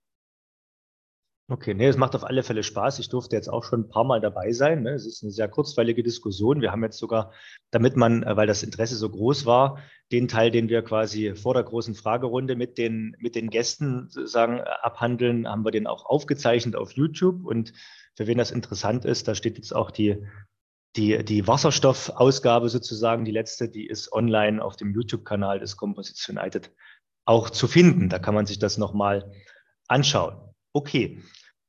Okay, 1.51 1.73
nee, 1.73 1.87
es 1.87 1.97
macht 1.97 2.13
auf 2.13 2.23
alle 2.23 2.43
Fälle 2.43 2.61
Spaß. 2.61 2.99
Ich 2.99 3.09
durfte 3.09 3.35
jetzt 3.35 3.47
auch 3.47 3.63
schon 3.63 3.81
ein 3.81 3.89
paar 3.89 4.03
Mal 4.03 4.21
dabei 4.21 4.51
sein. 4.51 4.83
Ne? 4.83 4.91
Es 4.91 5.07
ist 5.07 5.23
eine 5.23 5.31
sehr 5.31 5.47
kurzweilige 5.47 6.03
Diskussion. 6.03 6.61
Wir 6.61 6.71
haben 6.71 6.83
jetzt 6.83 6.99
sogar, 6.99 7.33
damit 7.71 7.95
man, 7.95 8.21
äh, 8.21 8.37
weil 8.37 8.45
das 8.45 8.61
Interesse 8.61 8.95
so 8.95 9.09
groß 9.09 9.47
war, 9.47 9.79
den 10.11 10.27
Teil, 10.27 10.51
den 10.51 10.69
wir 10.69 10.83
quasi 10.83 11.33
vor 11.35 11.55
der 11.55 11.63
großen 11.63 11.95
Fragerunde 11.95 12.55
mit 12.55 12.77
den, 12.77 13.15
mit 13.17 13.33
den 13.33 13.49
Gästen 13.49 14.09
sozusagen 14.09 14.59
äh, 14.59 14.63
abhandeln, 14.83 15.47
haben 15.47 15.65
wir 15.65 15.71
den 15.71 15.87
auch 15.87 16.05
aufgezeichnet 16.05 16.75
auf 16.75 16.91
YouTube. 16.91 17.43
Und 17.43 17.73
für 18.15 18.27
wen 18.27 18.37
das 18.37 18.51
interessant 18.51 19.03
ist, 19.03 19.27
da 19.27 19.33
steht 19.33 19.57
jetzt 19.57 19.75
auch 19.75 19.89
die, 19.89 20.23
die, 20.95 21.25
die 21.25 21.47
Wasserstoffausgabe 21.47 22.69
sozusagen, 22.69 23.25
die 23.25 23.31
letzte, 23.31 23.69
die 23.69 23.87
ist 23.87 24.13
online 24.13 24.63
auf 24.63 24.75
dem 24.75 24.93
YouTube-Kanal 24.93 25.59
des 25.59 25.77
Composites 25.77 26.29
United 26.29 26.71
auch 27.25 27.49
zu 27.49 27.67
finden. 27.67 28.09
Da 28.09 28.19
kann 28.19 28.35
man 28.35 28.45
sich 28.45 28.59
das 28.59 28.77
nochmal 28.77 29.31
anschauen. 29.87 30.37
Okay, 30.73 31.21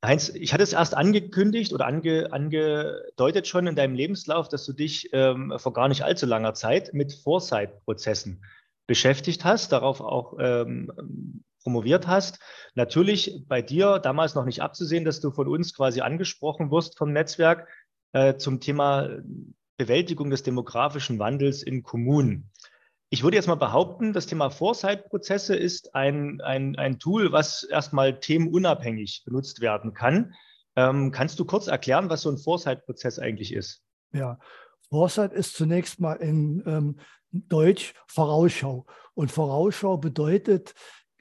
Heinz, 0.05 0.31
ich 0.31 0.55
hatte 0.55 0.63
es 0.63 0.73
erst 0.73 0.97
angekündigt 0.97 1.75
oder 1.75 1.87
ange, 1.87 2.33
angedeutet 2.33 3.47
schon 3.47 3.67
in 3.67 3.77
deinem 3.77 3.95
Lebenslauf, 3.95 4.49
dass 4.49 4.65
du 4.65 4.73
dich 4.73 5.11
ähm, 5.13 5.53
vor 5.59 5.75
gar 5.75 5.89
nicht 5.89 6.03
allzu 6.03 6.25
langer 6.25 6.55
Zeit 6.55 6.95
mit 6.95 7.13
Foresight-Prozessen 7.13 8.43
beschäftigt 8.87 9.45
hast, 9.45 9.73
darauf 9.73 10.01
auch 10.01 10.37
ähm, 10.41 11.43
promoviert 11.63 12.07
hast. 12.07 12.39
Natürlich 12.75 13.45
bei 13.47 13.61
dir 13.61 13.99
damals 13.99 14.35
noch 14.35 14.47
nicht 14.47 14.63
abzusehen, 14.63 15.05
dass 15.05 15.21
du 15.21 15.31
von 15.33 15.49
uns 15.49 15.75
quasi 15.75 16.01
angesprochen 16.01 16.71
wirst 16.71 16.97
vom 16.97 17.13
Netzwerk 17.13 17.69
äh, 18.13 18.37
zum 18.37 18.61
Thema 18.61 19.21
Bewältigung 19.77 20.31
des 20.31 20.43
demografischen 20.43 21.19
Wandels 21.19 21.63
in 21.63 21.83
Kommunen. 21.83 22.51
Ich 23.13 23.25
würde 23.25 23.37
jetzt 23.37 23.49
mal 23.49 23.57
behaupten, 23.57 24.13
das 24.13 24.27
Thema 24.27 24.51
Foresight-Prozesse 24.51 25.57
ist 25.57 25.97
ein, 25.97 26.41
ein, 26.43 26.77
ein 26.77 27.01
Tool, 27.01 27.33
was 27.33 27.65
erstmal 27.65 28.21
themenunabhängig 28.21 29.25
benutzt 29.25 29.61
werden 29.61 29.95
kann. 29.95 30.35
Ähm, 30.77 31.11
kannst 31.11 31.41
du 31.41 31.45
kurz 31.45 31.67
erklären, 31.67 32.09
was 32.09 32.23
so 32.23 32.31
ein 32.31 32.39
Foresight-Prozess 32.39 33.19
eigentlich 33.19 33.53
ist? 33.53 33.83
Ja, 34.13 34.39
Foresight 34.91 35.33
ist 35.33 35.57
zunächst 35.57 35.99
mal 35.99 36.15
in 36.15 36.63
ähm, 36.67 37.01
Deutsch 37.33 37.95
Vorausschau. 38.07 38.87
Und 39.15 39.33
Vorausschau 39.33 39.97
bedeutet, 39.97 40.75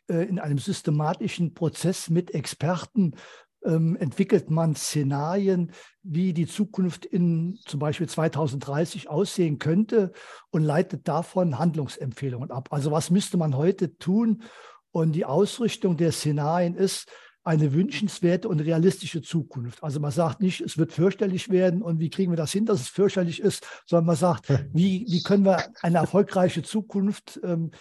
äh, 0.09 0.27
in 0.27 0.37
einem 0.37 0.59
systematischen 0.59 1.55
Prozess 1.55 2.09
mit 2.11 2.35
Experten 2.35 3.15
ähm, 3.63 3.95
entwickelt 3.97 4.49
man 4.49 4.75
Szenarien, 4.75 5.71
wie 6.03 6.33
die 6.33 6.47
Zukunft 6.47 7.05
in 7.05 7.59
zum 7.65 7.79
Beispiel 7.79 8.07
2030 8.07 9.09
aussehen 9.09 9.59
könnte 9.59 10.11
und 10.49 10.63
leitet 10.63 11.07
davon 11.07 11.59
Handlungsempfehlungen 11.59 12.51
ab. 12.51 12.69
Also 12.71 12.91
was 12.91 13.09
müsste 13.09 13.37
man 13.37 13.55
heute 13.57 13.97
tun? 13.97 14.43
Und 14.91 15.11
die 15.11 15.25
Ausrichtung 15.25 15.97
der 15.97 16.11
Szenarien 16.11 16.75
ist, 16.75 17.11
eine 17.43 17.73
wünschenswerte 17.73 18.47
und 18.47 18.59
realistische 18.59 19.21
Zukunft. 19.21 19.83
Also 19.83 19.99
man 19.99 20.11
sagt 20.11 20.41
nicht, 20.41 20.61
es 20.61 20.77
wird 20.77 20.91
fürchterlich 20.91 21.49
werden 21.49 21.81
und 21.81 21.99
wie 21.99 22.09
kriegen 22.09 22.31
wir 22.31 22.37
das 22.37 22.51
hin, 22.51 22.65
dass 22.65 22.81
es 22.81 22.89
fürchterlich 22.89 23.39
ist, 23.39 23.65
sondern 23.85 24.05
man 24.05 24.15
sagt, 24.15 24.49
wie, 24.73 25.05
wie 25.09 25.23
können 25.23 25.45
wir 25.45 25.63
eine 25.81 25.97
erfolgreiche 25.97 26.63
Zukunft 26.63 27.39
ähm, 27.43 27.71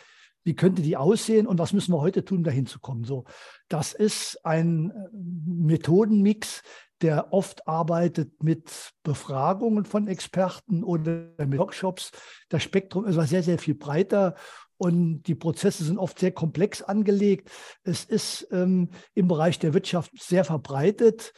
wie 0.48 0.54
könnte 0.54 0.80
die 0.80 0.96
aussehen 0.96 1.46
und 1.46 1.58
was 1.58 1.74
müssen 1.74 1.92
wir 1.92 2.00
heute 2.00 2.24
tun, 2.24 2.38
um 2.38 2.44
dahin 2.44 2.64
zu 2.64 2.80
kommen. 2.80 3.04
So, 3.04 3.26
das 3.68 3.92
ist 3.92 4.46
ein 4.46 4.90
äh, 4.90 4.94
Methodenmix, 5.12 6.62
der 7.02 7.34
oft 7.34 7.68
arbeitet 7.68 8.42
mit 8.42 8.94
Befragungen 9.02 9.84
von 9.84 10.08
Experten 10.08 10.84
oder 10.84 11.28
mit 11.36 11.58
Workshops. 11.58 12.12
Das 12.48 12.62
Spektrum 12.62 13.04
ist 13.04 13.20
sehr, 13.28 13.42
sehr 13.42 13.58
viel 13.58 13.74
breiter 13.74 14.36
und 14.78 15.24
die 15.24 15.34
Prozesse 15.34 15.84
sind 15.84 15.98
oft 15.98 16.18
sehr 16.18 16.32
komplex 16.32 16.80
angelegt. 16.80 17.50
Es 17.82 18.06
ist 18.06 18.48
ähm, 18.50 18.88
im 19.14 19.28
Bereich 19.28 19.58
der 19.58 19.74
Wirtschaft 19.74 20.12
sehr 20.18 20.44
verbreitet. 20.44 21.34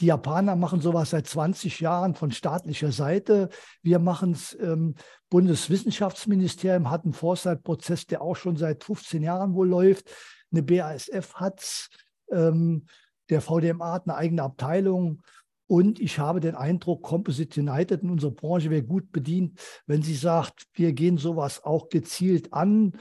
Die 0.00 0.06
Japaner 0.06 0.56
machen 0.56 0.80
sowas 0.80 1.10
seit 1.10 1.26
20 1.26 1.80
Jahren 1.80 2.14
von 2.14 2.32
staatlicher 2.32 2.90
Seite. 2.90 3.48
Wir 3.82 3.98
machen 3.98 4.32
es, 4.32 4.56
ähm, 4.60 4.94
Bundeswissenschaftsministerium 5.30 6.90
hat 6.90 7.04
einen 7.04 7.12
Foresight-Prozess, 7.12 8.06
der 8.06 8.20
auch 8.22 8.34
schon 8.34 8.56
seit 8.56 8.82
15 8.82 9.22
Jahren 9.22 9.54
wohl 9.54 9.68
läuft. 9.68 10.10
Eine 10.50 10.62
BASF 10.62 11.34
hat 11.34 11.60
es, 11.60 11.88
ähm, 12.30 12.86
der 13.30 13.40
VDMA 13.40 13.92
hat 13.92 14.08
eine 14.08 14.16
eigene 14.16 14.42
Abteilung. 14.42 15.22
Und 15.66 15.98
ich 15.98 16.18
habe 16.18 16.40
den 16.40 16.56
Eindruck, 16.56 17.02
Composite 17.02 17.60
United 17.60 18.02
in 18.02 18.10
unserer 18.10 18.32
Branche 18.32 18.70
wäre 18.70 18.82
gut 18.82 19.12
bedient, 19.12 19.58
wenn 19.86 20.02
sie 20.02 20.14
sagt, 20.14 20.66
wir 20.74 20.92
gehen 20.92 21.18
sowas 21.18 21.64
auch 21.64 21.88
gezielt 21.88 22.52
an 22.52 22.92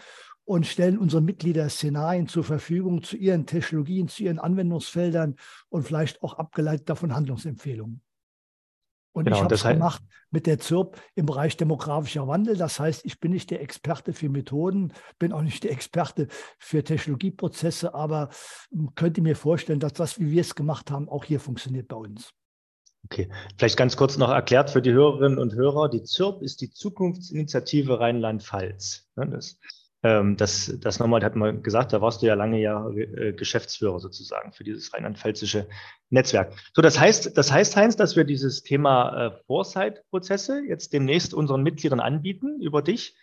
und 0.46 0.68
stellen 0.68 0.98
unseren 0.98 1.26
Mitgliedern 1.26 1.70
Szenarien 1.70 2.28
zur 2.28 2.44
Verfügung 2.44 3.04
zu 3.04 3.16
ihren 3.16 3.46
Technologien, 3.46 4.08
zu 4.08 4.24
ihren 4.24 4.40
Anwendungsfeldern 4.40 5.36
und 5.70 5.84
vielleicht 5.84 6.22
auch 6.22 6.34
abgeleitet 6.34 6.90
davon 6.90 7.16
Handlungsempfehlungen. 7.16 8.02
Und 9.14 9.26
genau, 9.26 9.38
ich 9.38 9.44
habe 9.44 9.56
es 9.56 9.64
gemacht 9.64 10.04
mit 10.32 10.48
der 10.48 10.58
ZIRP 10.58 11.00
im 11.14 11.28
Bereich 11.28 11.56
demografischer 11.56 12.28
Wandel. 12.28 12.58
Das 12.58 12.80
heißt, 12.80 13.06
ich 13.06 13.20
bin 13.20 13.32
nicht 13.32 13.52
der 13.52 13.62
Experte 13.62 14.12
für 14.12 14.28
Methoden, 14.28 14.92
bin 15.20 15.32
auch 15.32 15.44
nicht 15.44 15.64
der 15.64 15.72
Experte 15.72 16.28
für 16.58 16.84
Technologieprozesse, 16.84 17.94
aber 17.94 18.30
könnte 18.96 19.22
mir 19.22 19.36
vorstellen, 19.36 19.80
dass 19.80 19.94
das, 19.94 20.20
wie 20.20 20.32
wir 20.32 20.42
es 20.42 20.56
gemacht 20.56 20.90
haben, 20.90 21.08
auch 21.08 21.26
hier 21.26 21.40
funktioniert 21.40 21.88
bei 21.88 21.96
uns. 21.96 22.32
Okay, 23.06 23.30
vielleicht 23.58 23.78
ganz 23.78 23.96
kurz 23.98 24.18
noch 24.18 24.30
erklärt 24.30 24.72
für 24.72 24.82
die 24.82 24.94
Hörerinnen 24.94 25.38
und 25.38 25.54
Hörer. 25.54 25.90
Die 25.90 26.04
ZIRP 26.04 26.42
ist 26.42 26.62
die 26.62 26.72
Zukunftsinitiative 26.72 28.00
Rheinland-Pfalz. 28.00 29.10
Das 29.16 29.26
ähm, 29.28 29.58
das, 30.04 30.74
das 30.82 31.00
nochmal 31.00 31.24
hat 31.24 31.38
man 31.38 31.64
gesagt, 31.64 31.94
da 31.94 32.02
warst 32.02 32.22
du 32.22 32.26
ja 32.26 32.34
lange 32.34 32.60
ja 32.60 32.90
äh, 32.90 33.32
Geschäftsführer 33.32 34.02
sozusagen 34.02 34.52
für 34.52 34.66
dieses 34.66 34.94
rheinland-pfälzische 34.94 35.70
Netzwerk. 36.10 36.54
So, 36.76 36.82
das 36.82 37.00
heißt, 37.00 37.38
das 37.38 37.54
heißt, 37.54 37.78
Heinz, 37.78 37.96
dass 37.96 38.18
wir 38.18 38.26
dieses 38.26 38.64
Thema 38.64 39.28
äh, 39.28 39.32
Foresight-Prozesse 39.48 40.62
jetzt 40.68 40.92
demnächst 40.92 41.34
unseren 41.34 41.64
Mitgliedern 41.64 42.02
anbieten 42.02 42.60
über 42.62 42.82
dich 42.82 43.16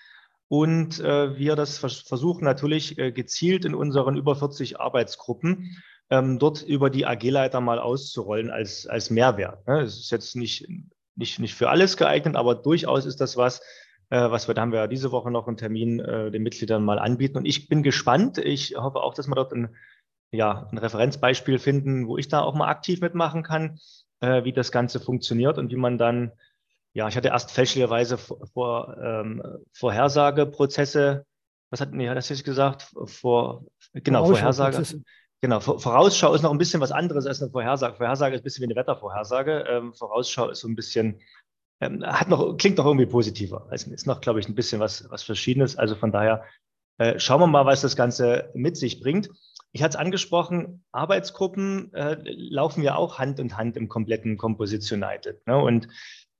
und 0.49 0.99
äh, 1.01 1.39
wir 1.39 1.55
das 1.55 1.79
vers 1.79 2.01
versuchen 2.01 2.45
natürlich 2.45 2.99
äh, 2.99 3.13
gezielt 3.13 3.67
in 3.67 3.75
unseren 3.75 4.17
über 4.17 4.35
40 4.35 4.81
Arbeitsgruppen 4.81 5.77
ähm, 6.11 6.39
dort 6.39 6.63
über 6.63 6.91
die 6.91 7.07
AG-Leiter 7.07 7.61
mal 7.61 7.79
auszurollen 7.79 8.51
als, 8.51 8.87
als 8.87 9.11
Mehrwert. 9.11 9.67
Ne? 9.69 9.83
Es 9.83 9.99
ist 9.99 10.11
jetzt 10.11 10.35
nicht, 10.35 10.67
nicht, 11.15 11.39
nicht 11.39 11.55
für 11.55 11.69
alles 11.71 11.97
geeignet, 11.97 12.37
aber 12.37 12.57
durchaus 12.57 13.07
ist 13.07 13.21
das 13.21 13.37
was, 13.37 13.61
äh, 14.11 14.31
was 14.31 14.49
wir, 14.49 14.55
da 14.55 14.63
haben 14.63 14.73
wir 14.73 14.89
diese 14.89 15.13
Woche 15.13 15.31
noch 15.31 15.47
einen 15.47 15.57
Termin 15.57 16.01
äh, 16.01 16.31
den 16.31 16.43
Mitgliedern 16.43 16.85
mal 16.85 16.99
anbieten. 16.99 17.39
Und 17.39 17.47
ich 17.47 17.69
bin 17.69 17.83
gespannt. 17.83 18.39
Ich 18.39 18.75
hoffe 18.77 19.01
auch, 19.01 19.15
dass 19.15 19.29
wir 19.29 19.35
dort 19.37 19.53
ein, 19.53 19.75
ja, 20.33 20.69
ein 20.71 20.79
Referenzbeispiel 20.79 21.59
finden, 21.59 22.07
wo 22.07 22.19
ich 22.19 22.29
da 22.29 22.41
auch 22.41 22.55
mal 22.55 22.69
aktiv 22.69 23.01
mitmachen 23.01 23.43
kann, 23.43 23.79
äh, 24.21 24.45
wie 24.45 24.53
das 24.53 24.73
Ganze 24.73 25.01
funktioniert 25.01 25.59
und 25.59 25.71
wie 25.71 25.77
man 25.77 25.97
dann, 25.97 26.33
ja, 26.93 27.09
ich 27.09 27.17
hatte 27.17 27.29
erst 27.29 27.53
fälschlicherweise 27.53 28.19
vor, 28.19 28.47
vor 28.53 28.97
ähm, 29.01 29.43
Vorhersageprozesse, 29.73 31.25
was 31.71 31.81
hat, 31.81 31.93
nee, 31.93 32.13
das 32.13 32.29
jetzt 32.29 32.45
gesagt? 32.45 32.93
Vor, 33.07 33.65
genau, 33.95 34.27
Vorhersage. 34.27 34.83
Genau, 35.43 35.59
Vorausschau 35.61 36.35
ist 36.35 36.43
noch 36.43 36.51
ein 36.51 36.59
bisschen 36.59 36.83
was 36.83 36.93
anderes 36.93 37.25
als 37.27 37.41
eine 37.41 37.51
Vorhersage. 37.51 37.97
Vorhersage 37.97 38.35
ist 38.35 38.43
ein 38.43 38.45
bisschen 38.45 38.63
wie 38.63 38.67
eine 38.67 38.77
Wettervorhersage. 38.77 39.65
Ähm, 39.69 39.95
Vorausschau 39.95 40.51
ist 40.51 40.61
so 40.61 40.69
ein 40.69 40.75
bisschen 40.75 41.19
ähm, 41.81 42.05
hat 42.05 42.29
noch, 42.29 42.57
klingt 42.57 42.79
noch 42.79 42.87
irgendwie 42.87 43.07
positiver. 43.07 43.67
Also 43.71 43.91
ist 43.91 44.07
noch, 44.07 44.21
glaube 44.21 44.41
ich, 44.41 44.49
ein 44.49 44.55
bisschen 44.55 44.81
was, 44.81 45.11
was 45.11 45.23
Verschiedenes. 45.23 45.77
Also 45.77 45.95
von 45.95 46.13
daher 46.13 46.45
äh, 46.99 47.19
schauen 47.19 47.41
wir 47.41 47.47
mal, 47.47 47.67
was 47.67 47.81
das 47.81 47.97
Ganze 47.97 48.51
mit 48.55 48.77
sich 48.77 49.01
bringt. 49.01 49.31
Ich 49.73 49.83
hatte 49.83 49.97
es 49.97 50.01
angesprochen, 50.01 50.85
Arbeitsgruppen 50.93 51.95
äh, 51.95 52.17
laufen 52.25 52.83
ja 52.83 52.97
auch 52.97 53.19
Hand 53.19 53.39
in 53.39 53.57
Hand 53.57 53.77
im 53.77 53.89
kompletten 53.89 54.37
Composition 54.37 55.03
United. 55.03 55.47
Ne? 55.47 55.57
Und 55.57 55.89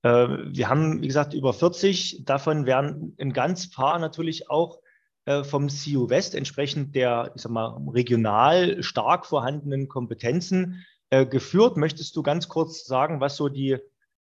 äh, 0.03 0.27
wir 0.27 0.69
haben, 0.69 1.01
wie 1.01 1.07
gesagt, 1.07 1.33
über 1.33 1.53
40. 1.53 2.25
Davon 2.25 2.65
werden 2.65 3.15
ein 3.19 3.33
ganz 3.33 3.69
paar 3.69 3.97
natürlich 3.99 4.49
auch 4.49 4.79
äh, 5.25 5.43
vom 5.43 5.67
CU 5.69 6.09
West 6.09 6.35
entsprechend 6.35 6.95
der, 6.95 7.31
ich 7.35 7.41
sag 7.41 7.51
mal, 7.51 7.79
regional 7.91 8.83
stark 8.83 9.25
vorhandenen 9.25 9.87
Kompetenzen 9.87 10.85
äh, 11.09 11.25
geführt. 11.25 11.77
Möchtest 11.77 12.15
du 12.15 12.23
ganz 12.23 12.49
kurz 12.49 12.85
sagen, 12.85 13.21
was 13.21 13.35
so 13.35 13.47
die, 13.47 13.77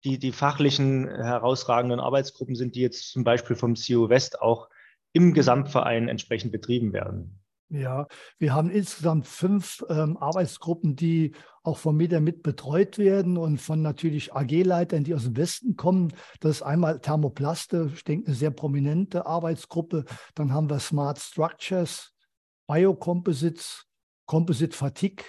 die, 0.03 0.19
die 0.19 0.31
fachlichen 0.31 1.07
herausragenden 1.07 1.99
Arbeitsgruppen 1.99 2.55
sind, 2.55 2.75
die 2.75 2.81
jetzt 2.81 3.11
zum 3.11 3.23
Beispiel 3.23 3.55
vom 3.55 3.75
CU 3.75 4.09
West 4.09 4.41
auch 4.41 4.69
im 5.13 5.33
Gesamtverein 5.33 6.07
entsprechend 6.07 6.51
betrieben 6.51 6.93
werden? 6.93 7.41
Ja, 7.73 8.07
wir 8.37 8.53
haben 8.53 8.69
insgesamt 8.69 9.27
fünf 9.27 9.85
ähm, 9.87 10.17
Arbeitsgruppen, 10.17 10.97
die 10.97 11.31
auch 11.63 11.77
von 11.77 11.95
mir 11.95 12.19
mit 12.19 12.43
betreut 12.43 12.97
werden 12.97 13.37
und 13.37 13.59
von 13.59 13.81
natürlich 13.81 14.33
AG-Leitern, 14.33 15.05
die 15.05 15.15
aus 15.15 15.23
dem 15.23 15.37
Westen 15.37 15.77
kommen. 15.77 16.11
Das 16.41 16.57
ist 16.57 16.61
einmal 16.63 16.99
Thermoplaste, 16.99 17.89
ich 17.93 18.03
denke, 18.03 18.27
eine 18.27 18.35
sehr 18.35 18.51
prominente 18.51 19.25
Arbeitsgruppe. 19.25 20.03
Dann 20.35 20.51
haben 20.51 20.69
wir 20.69 20.79
Smart 20.79 21.17
Structures, 21.19 22.13
Biocomposites, 22.67 23.85
Composite 24.25 24.75
Fatigue 24.75 25.27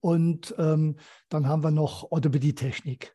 und 0.00 0.54
ähm, 0.58 0.96
dann 1.28 1.46
haben 1.46 1.62
wir 1.62 1.70
noch 1.70 2.10
Orthopädie-Technik 2.10 3.14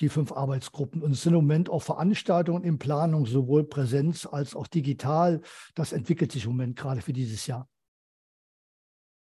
die 0.00 0.08
fünf 0.08 0.32
Arbeitsgruppen. 0.32 1.02
Und 1.02 1.12
es 1.12 1.22
sind 1.22 1.34
im 1.34 1.40
Moment 1.40 1.70
auch 1.70 1.82
Veranstaltungen 1.82 2.64
in 2.64 2.78
Planung, 2.78 3.26
sowohl 3.26 3.64
Präsenz 3.64 4.26
als 4.26 4.54
auch 4.54 4.66
digital. 4.66 5.40
Das 5.74 5.92
entwickelt 5.92 6.32
sich 6.32 6.44
im 6.44 6.52
Moment 6.52 6.76
gerade 6.76 7.00
für 7.00 7.12
dieses 7.12 7.46
Jahr. 7.46 7.68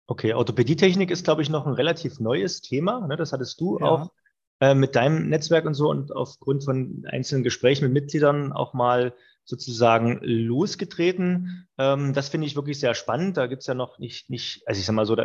Okay, 0.06 0.34
Orthopädietechnik 0.34 1.10
ist, 1.10 1.24
glaube 1.24 1.42
ich, 1.42 1.48
noch 1.48 1.66
ein 1.66 1.72
relativ 1.72 2.20
neues 2.20 2.60
Thema. 2.60 3.06
Ne? 3.06 3.16
Das 3.16 3.32
hattest 3.32 3.60
du 3.60 3.78
ja. 3.78 3.86
auch 3.86 4.12
äh, 4.60 4.74
mit 4.74 4.94
deinem 4.96 5.28
Netzwerk 5.28 5.64
und 5.64 5.74
so 5.74 5.88
und 5.88 6.12
aufgrund 6.12 6.64
von 6.64 7.04
einzelnen 7.08 7.42
Gesprächen 7.42 7.84
mit 7.84 7.92
Mitgliedern 7.92 8.52
auch 8.52 8.74
mal 8.74 9.14
sozusagen 9.44 10.18
losgetreten. 10.22 11.68
Ähm, 11.78 12.12
das 12.12 12.28
finde 12.28 12.46
ich 12.46 12.56
wirklich 12.56 12.80
sehr 12.80 12.94
spannend. 12.94 13.36
Da 13.36 13.46
gibt 13.46 13.60
es 13.60 13.66
ja 13.66 13.74
noch 13.74 13.98
nicht, 13.98 14.30
nicht, 14.30 14.62
also 14.66 14.78
ich 14.78 14.86
sage 14.86 14.96
mal 14.96 15.06
so, 15.06 15.16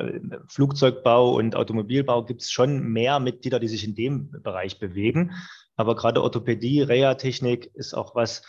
Flugzeugbau 0.47 1.35
und 1.35 1.55
Automobilbau 1.55 2.23
gibt 2.23 2.41
es 2.41 2.51
schon 2.51 2.83
mehr 2.83 3.19
Mitglieder, 3.19 3.59
die 3.59 3.67
sich 3.67 3.85
in 3.85 3.95
dem 3.95 4.31
Bereich 4.31 4.79
bewegen. 4.79 5.31
Aber 5.75 5.95
gerade 5.95 6.21
Orthopädie, 6.21 6.81
Reha-Technik 6.81 7.71
ist 7.73 7.93
auch 7.93 8.13
was, 8.13 8.41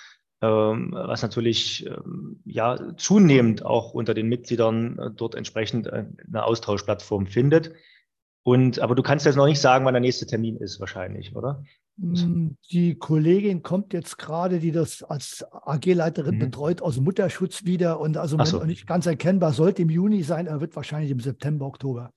ähm, 0.43 0.91
was 0.93 1.23
natürlich 1.23 1.87
ähm, 1.87 2.43
ja 2.45 2.97
zunehmend 2.97 3.65
auch 3.65 3.93
unter 3.95 4.15
den 4.15 4.27
Mitgliedern 4.29 4.99
äh, 4.99 5.11
dort 5.15 5.35
entsprechend 5.35 5.87
äh, 5.87 6.07
eine 6.27 6.45
Austauschplattform 6.45 7.27
findet. 7.27 7.73
Und 8.43 8.81
aber 8.81 8.95
du 8.95 9.03
kannst 9.03 9.27
jetzt 9.27 9.37
noch 9.37 9.47
nicht 9.47 9.61
sagen, 9.61 9.85
wann 9.85 9.95
der 9.95 10.01
nächste 10.01 10.27
Termin 10.27 10.57
ist, 10.57 10.81
wahrscheinlich, 10.81 11.37
oder? 11.37 11.63
Mm, 12.01 12.57
die 12.71 12.95
Kollegin 12.95 13.63
kommt 13.63 13.93
jetzt 13.93 14.17
gerade, 14.17 14.59
die 14.59 14.73
das 14.73 15.03
als 15.03 15.45
AG-Leiterin 15.53 16.37
mhm. 16.37 16.39
betreut, 16.39 16.81
aus 16.81 16.99
Mutterschutz 16.99 17.67
wieder 17.67 18.01
und 18.01 18.17
also 18.17 18.43
so. 18.45 18.65
nicht 18.65 18.87
ganz 18.87 19.05
erkennbar, 19.05 19.53
sollte 19.53 19.83
im 19.83 19.91
Juni 19.91 20.23
sein, 20.23 20.47
er 20.47 20.61
wird 20.63 20.75
wahrscheinlich 20.77 21.11
im 21.11 21.21
September, 21.21 21.67
Oktober. 21.67 22.11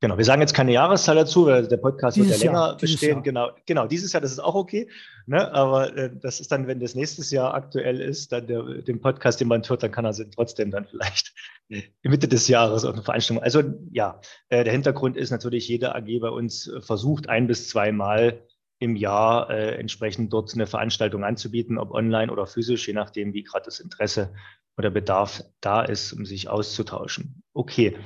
Genau, 0.00 0.18
wir 0.18 0.24
sagen 0.24 0.40
jetzt 0.40 0.54
keine 0.54 0.72
Jahreszahl 0.72 1.14
dazu, 1.14 1.46
weil 1.46 1.68
der 1.68 1.76
Podcast 1.76 2.16
dieses 2.16 2.32
wird 2.32 2.42
ja 2.42 2.50
länger 2.50 2.66
Jahr, 2.66 2.76
bestehen. 2.76 3.22
Genau, 3.22 3.50
genau, 3.66 3.86
dieses 3.86 4.12
Jahr, 4.12 4.20
das 4.20 4.32
ist 4.32 4.40
auch 4.40 4.56
okay. 4.56 4.88
Ne? 5.26 5.52
Aber 5.52 5.96
äh, 5.96 6.10
das 6.20 6.40
ist 6.40 6.50
dann, 6.50 6.66
wenn 6.66 6.80
das 6.80 6.96
nächstes 6.96 7.30
Jahr 7.30 7.54
aktuell 7.54 8.00
ist, 8.00 8.32
dann 8.32 8.48
der, 8.48 8.62
den 8.82 9.00
Podcast, 9.00 9.40
den 9.40 9.46
man 9.46 9.62
hört, 9.62 9.84
dann 9.84 9.92
kann 9.92 10.04
er 10.04 10.12
trotzdem 10.34 10.72
dann 10.72 10.86
vielleicht 10.86 11.32
Mitte 12.02 12.26
des 12.26 12.48
Jahres 12.48 12.84
auf 12.84 12.94
eine 12.94 13.04
Veranstaltung. 13.04 13.44
Also 13.44 13.62
ja, 13.92 14.20
äh, 14.48 14.64
der 14.64 14.72
Hintergrund 14.72 15.16
ist 15.16 15.30
natürlich, 15.30 15.68
jede 15.68 15.94
AG 15.94 16.18
bei 16.20 16.30
uns 16.30 16.68
versucht 16.80 17.28
ein 17.28 17.46
bis 17.46 17.68
zweimal 17.68 18.42
im 18.82 18.96
Jahr 18.96 19.48
äh, 19.48 19.76
entsprechend 19.76 20.32
dort 20.32 20.52
eine 20.52 20.66
Veranstaltung 20.66 21.22
anzubieten, 21.24 21.78
ob 21.78 21.92
online 21.92 22.32
oder 22.32 22.46
physisch, 22.46 22.88
je 22.88 22.94
nachdem, 22.94 23.32
wie 23.32 23.44
gerade 23.44 23.64
das 23.64 23.78
Interesse 23.78 24.34
oder 24.76 24.90
Bedarf 24.90 25.44
da 25.60 25.82
ist, 25.82 26.12
um 26.12 26.26
sich 26.26 26.48
auszutauschen. 26.48 27.42
Okay. 27.54 27.96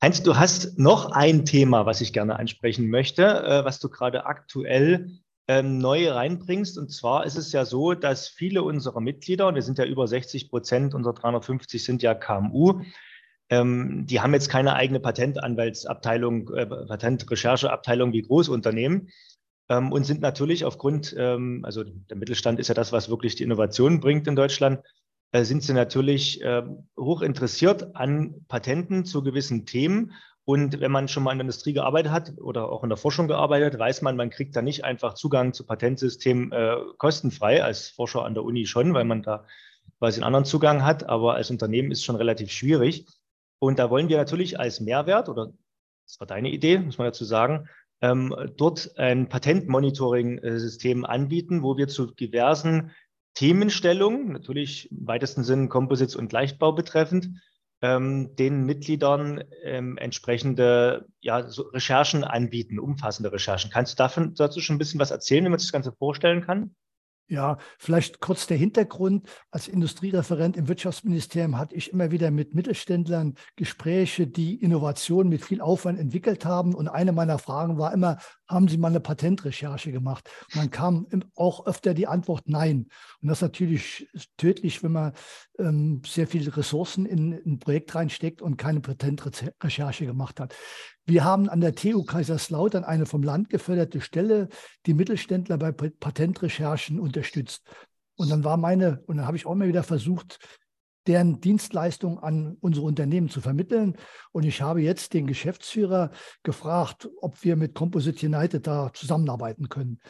Heinz, 0.00 0.22
du 0.22 0.36
hast 0.36 0.78
noch 0.78 1.12
ein 1.12 1.44
Thema, 1.44 1.84
was 1.86 2.00
ich 2.00 2.12
gerne 2.12 2.38
ansprechen 2.38 2.88
möchte, 2.88 3.22
äh, 3.22 3.64
was 3.64 3.78
du 3.78 3.90
gerade 3.90 4.24
aktuell 4.24 5.10
ähm, 5.48 5.78
neu 5.78 6.10
reinbringst. 6.10 6.78
Und 6.78 6.90
zwar 6.90 7.26
ist 7.26 7.36
es 7.36 7.52
ja 7.52 7.64
so, 7.64 7.92
dass 7.92 8.28
viele 8.28 8.62
unserer 8.62 9.00
Mitglieder, 9.00 9.48
und 9.48 9.54
wir 9.54 9.62
sind 9.62 9.78
ja 9.78 9.84
über 9.84 10.08
60 10.08 10.48
Prozent 10.48 10.94
unserer 10.94 11.14
350 11.14 11.84
sind 11.84 12.02
ja 12.02 12.14
KMU, 12.14 12.82
ähm, 13.50 14.06
die 14.06 14.20
haben 14.20 14.32
jetzt 14.32 14.48
keine 14.48 14.74
eigene 14.74 14.98
Patentanwaltsabteilung, 14.98 16.54
äh, 16.54 16.66
Patentrechercheabteilung 16.66 18.14
wie 18.14 18.22
Großunternehmen 18.22 19.10
ähm, 19.72 19.92
und 19.92 20.04
sind 20.04 20.20
natürlich 20.20 20.64
aufgrund, 20.64 21.16
also 21.16 21.84
der 21.84 22.16
Mittelstand 22.16 22.60
ist 22.60 22.68
ja 22.68 22.74
das, 22.74 22.92
was 22.92 23.08
wirklich 23.08 23.34
die 23.34 23.44
Innovation 23.44 24.00
bringt 24.00 24.26
in 24.26 24.36
Deutschland, 24.36 24.80
äh, 25.32 25.44
sind 25.44 25.62
sie 25.62 25.72
natürlich 25.72 26.42
äh, 26.42 26.62
hoch 26.98 27.22
interessiert 27.22 27.96
an 27.96 28.44
Patenten 28.48 29.04
zu 29.04 29.22
gewissen 29.22 29.66
Themen. 29.66 30.12
Und 30.44 30.80
wenn 30.80 30.92
man 30.92 31.08
schon 31.08 31.22
mal 31.22 31.32
in 31.32 31.38
der 31.38 31.44
Industrie 31.44 31.72
gearbeitet 31.72 32.12
hat 32.12 32.32
oder 32.38 32.70
auch 32.70 32.82
in 32.82 32.90
der 32.90 32.98
Forschung 32.98 33.28
gearbeitet, 33.28 33.78
weiß 33.78 34.02
man, 34.02 34.16
man 34.16 34.28
kriegt 34.28 34.54
da 34.54 34.60
nicht 34.60 34.84
einfach 34.84 35.14
Zugang 35.14 35.52
zu 35.54 35.64
Patentsystemen 35.64 36.52
äh, 36.52 36.76
kostenfrei, 36.98 37.62
als 37.62 37.88
Forscher 37.88 38.24
an 38.24 38.34
der 38.34 38.44
Uni 38.44 38.66
schon, 38.66 38.92
weil 38.92 39.04
man 39.04 39.22
da 39.22 39.46
quasi 39.98 40.18
einen 40.18 40.24
anderen 40.24 40.44
Zugang 40.44 40.84
hat, 40.84 41.08
aber 41.08 41.34
als 41.34 41.50
Unternehmen 41.50 41.92
ist 41.92 41.98
es 41.98 42.04
schon 42.04 42.16
relativ 42.16 42.50
schwierig. 42.50 43.06
Und 43.58 43.78
da 43.78 43.88
wollen 43.88 44.08
wir 44.08 44.18
natürlich 44.18 44.58
als 44.58 44.80
Mehrwert, 44.80 45.28
oder 45.28 45.52
das 46.04 46.18
war 46.18 46.26
deine 46.26 46.50
Idee, 46.50 46.78
muss 46.78 46.98
man 46.98 47.06
dazu 47.06 47.24
sagen, 47.24 47.68
ähm, 48.02 48.34
dort 48.56 48.98
ein 48.98 49.28
Patentmonitoring-System 49.28 51.06
anbieten, 51.06 51.62
wo 51.62 51.76
wir 51.76 51.88
zu 51.88 52.06
diversen 52.06 52.90
Themenstellung, 53.34 54.32
natürlich 54.32 54.90
im 54.90 55.06
weitesten 55.06 55.44
Sinn 55.44 55.68
Composites 55.68 56.16
und 56.16 56.32
Leichtbau 56.32 56.72
betreffend, 56.72 57.30
ähm, 57.80 58.36
den 58.36 58.64
Mitgliedern 58.66 59.42
ähm, 59.62 59.96
entsprechende 59.96 61.06
ja, 61.20 61.48
so 61.48 61.62
Recherchen 61.62 62.24
anbieten, 62.24 62.78
umfassende 62.78 63.32
Recherchen. 63.32 63.70
Kannst 63.70 63.94
du 63.94 63.96
davon, 64.02 64.34
dazu 64.34 64.60
schon 64.60 64.76
ein 64.76 64.78
bisschen 64.78 65.00
was 65.00 65.10
erzählen, 65.10 65.44
wie 65.44 65.48
man 65.48 65.58
sich 65.58 65.68
das 65.68 65.72
Ganze 65.72 65.92
vorstellen 65.92 66.42
kann? 66.42 66.74
Ja, 67.28 67.56
vielleicht 67.78 68.20
kurz 68.20 68.46
der 68.46 68.58
Hintergrund. 68.58 69.26
Als 69.50 69.66
Industriereferent 69.66 70.56
im 70.56 70.68
Wirtschaftsministerium 70.68 71.56
hatte 71.56 71.74
ich 71.74 71.90
immer 71.90 72.10
wieder 72.10 72.30
mit 72.30 72.54
Mittelständlern 72.54 73.36
Gespräche, 73.56 74.26
die 74.26 74.56
Innovationen 74.56 75.30
mit 75.30 75.44
viel 75.44 75.62
Aufwand 75.62 75.98
entwickelt 75.98 76.44
haben. 76.44 76.74
Und 76.74 76.88
eine 76.88 77.12
meiner 77.12 77.38
Fragen 77.38 77.78
war 77.78 77.94
immer, 77.94 78.18
haben 78.46 78.68
Sie 78.68 78.76
mal 78.76 78.88
eine 78.88 79.00
Patentrecherche 79.00 79.92
gemacht? 79.92 80.28
Und 80.52 80.60
dann 80.60 80.70
kam 80.70 81.06
auch 81.34 81.66
öfter 81.66 81.94
die 81.94 82.06
Antwort 82.06 82.48
Nein. 82.48 82.88
Und 83.22 83.28
das 83.28 83.38
ist 83.38 83.42
natürlich 83.42 84.08
tödlich, 84.36 84.82
wenn 84.82 84.92
man 84.92 85.12
ähm, 85.62 86.02
sehr 86.04 86.26
viele 86.26 86.56
Ressourcen 86.56 87.06
in, 87.06 87.32
in 87.32 87.52
ein 87.52 87.58
Projekt 87.58 87.94
reinsteckt 87.94 88.42
und 88.42 88.56
keine 88.56 88.80
Patentrecherche 88.80 90.06
gemacht 90.06 90.40
hat. 90.40 90.54
Wir 91.06 91.24
haben 91.24 91.48
an 91.48 91.60
der 91.60 91.74
TU 91.74 92.04
Kaiserslautern 92.04 92.84
eine 92.84 93.06
vom 93.06 93.22
Land 93.22 93.48
geförderte 93.48 94.00
Stelle, 94.00 94.48
die 94.86 94.94
Mittelständler 94.94 95.56
bei 95.56 95.72
Patentrecherchen 95.72 97.00
unterstützt. 97.00 97.62
Und 98.16 98.30
dann 98.30 98.44
war 98.44 98.56
meine, 98.56 99.02
und 99.06 99.16
dann 99.16 99.26
habe 99.26 99.36
ich 99.36 99.46
auch 99.46 99.54
mal 99.54 99.68
wieder 99.68 99.82
versucht, 99.82 100.38
deren 101.06 101.40
Dienstleistung 101.40 102.18
an 102.18 102.56
unsere 102.60 102.86
Unternehmen 102.86 103.28
zu 103.28 103.40
vermitteln. 103.40 103.96
Und 104.30 104.44
ich 104.44 104.62
habe 104.62 104.82
jetzt 104.82 105.14
den 105.14 105.26
Geschäftsführer 105.26 106.10
gefragt, 106.42 107.08
ob 107.20 107.42
wir 107.42 107.56
mit 107.56 107.74
Composite 107.74 108.26
United 108.26 108.66
da 108.66 108.92
zusammenarbeiten 108.92 109.68
können. 109.68 110.00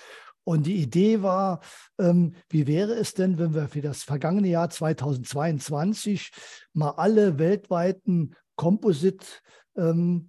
Und 0.45 0.67
die 0.67 0.77
Idee 0.77 1.23
war, 1.23 1.61
ähm, 1.99 2.35
wie 2.49 2.67
wäre 2.67 2.95
es 2.95 3.15
denn, 3.15 3.39
wenn 3.39 3.55
wir 3.55 3.69
für 3.69 3.81
das 3.81 4.03
vergangene 4.03 4.49
Jahr 4.49 4.71
2022 4.71 6.33
mal 6.73 6.91
alle 6.91 7.39
weltweiten 7.39 8.35
Composite 8.57 9.27
ähm, 9.77 10.29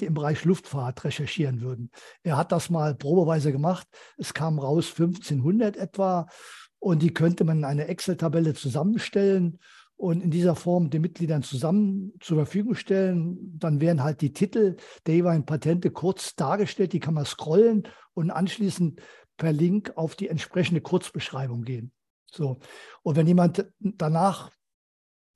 im 0.00 0.14
Bereich 0.14 0.44
Luftfahrt 0.44 1.04
recherchieren 1.04 1.60
würden. 1.60 1.90
Er 2.22 2.36
hat 2.36 2.52
das 2.52 2.70
mal 2.70 2.94
probeweise 2.94 3.52
gemacht. 3.52 3.86
Es 4.16 4.32
kam 4.32 4.58
raus 4.58 4.92
1500 4.96 5.76
etwa 5.76 6.26
und 6.78 7.02
die 7.02 7.12
könnte 7.12 7.44
man 7.44 7.58
in 7.58 7.64
eine 7.64 7.88
Excel-Tabelle 7.88 8.54
zusammenstellen 8.54 9.58
und 9.96 10.22
in 10.22 10.30
dieser 10.30 10.54
Form 10.54 10.90
den 10.90 11.02
Mitgliedern 11.02 11.42
zusammen 11.42 12.12
zur 12.20 12.36
Verfügung 12.36 12.76
stellen. 12.76 13.58
Dann 13.58 13.80
werden 13.80 14.02
halt 14.02 14.20
die 14.20 14.32
Titel 14.32 14.76
der 15.06 15.16
jeweiligen 15.16 15.44
Patente 15.44 15.90
kurz 15.90 16.36
dargestellt, 16.36 16.92
die 16.92 17.00
kann 17.00 17.14
man 17.14 17.26
scrollen 17.26 17.82
und 18.14 18.30
anschließend 18.30 19.00
per 19.38 19.52
Link 19.52 19.92
auf 19.96 20.14
die 20.14 20.28
entsprechende 20.28 20.82
Kurzbeschreibung 20.82 21.62
gehen. 21.62 21.92
So. 22.30 22.58
Und 23.02 23.16
wenn 23.16 23.26
jemand 23.26 23.64
danach 23.78 24.50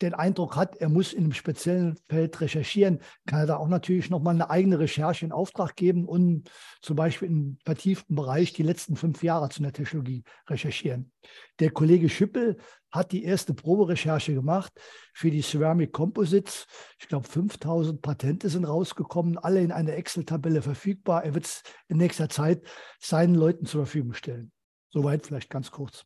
den 0.03 0.15
Eindruck 0.15 0.57
hat, 0.57 0.77
er 0.77 0.89
muss 0.89 1.13
in 1.13 1.25
einem 1.25 1.33
speziellen 1.33 1.97
Feld 2.09 2.41
recherchieren, 2.41 3.01
kann 3.27 3.41
er 3.41 3.47
da 3.47 3.57
auch 3.57 3.69
natürlich 3.69 4.11
nochmal 4.11 4.35
eine 4.35 4.51
eigene 4.51 4.79
Recherche 4.79 5.25
in 5.25 5.33
Auftrag 5.33 5.77
geben 5.77 6.07
und 6.07 6.51
zum 6.81 6.97
Beispiel 6.97 7.29
im 7.29 7.59
vertieften 7.65 8.15
Bereich 8.15 8.53
die 8.53 8.63
letzten 8.63 8.97
fünf 8.97 9.23
Jahre 9.23 9.49
zu 9.49 9.63
einer 9.63 9.73
Technologie 9.73 10.25
recherchieren. 10.49 11.13
Der 11.61 11.71
Kollege 11.71 12.09
Schüppel 12.09 12.59
hat 12.91 13.13
die 13.13 13.25
erste 13.25 13.55
Proberecherche 13.55 14.35
gemacht 14.35 14.73
für 15.15 15.31
die 15.31 15.41
Ceramic 15.41 15.93
Composites. 15.93 16.67
Ich 16.99 17.09
glaube, 17.09 17.27
5000 17.27 18.03
Patente 18.03 18.49
sind 18.49 18.65
rausgekommen, 18.65 19.39
alle 19.39 19.63
in 19.63 19.73
einer 19.73 19.95
Excel-Tabelle 19.95 20.61
verfügbar. 20.61 21.25
Er 21.25 21.35
wird 21.35 21.47
es 21.47 21.63
in 21.89 21.97
nächster 21.97 22.29
Zeit 22.29 22.63
seinen 23.01 23.35
Leuten 23.35 23.65
zur 23.65 23.87
Verfügung 23.87 24.13
stellen. 24.13 24.53
Soweit 24.91 25.27
vielleicht 25.27 25.49
ganz 25.49 25.71
kurz. 25.71 26.05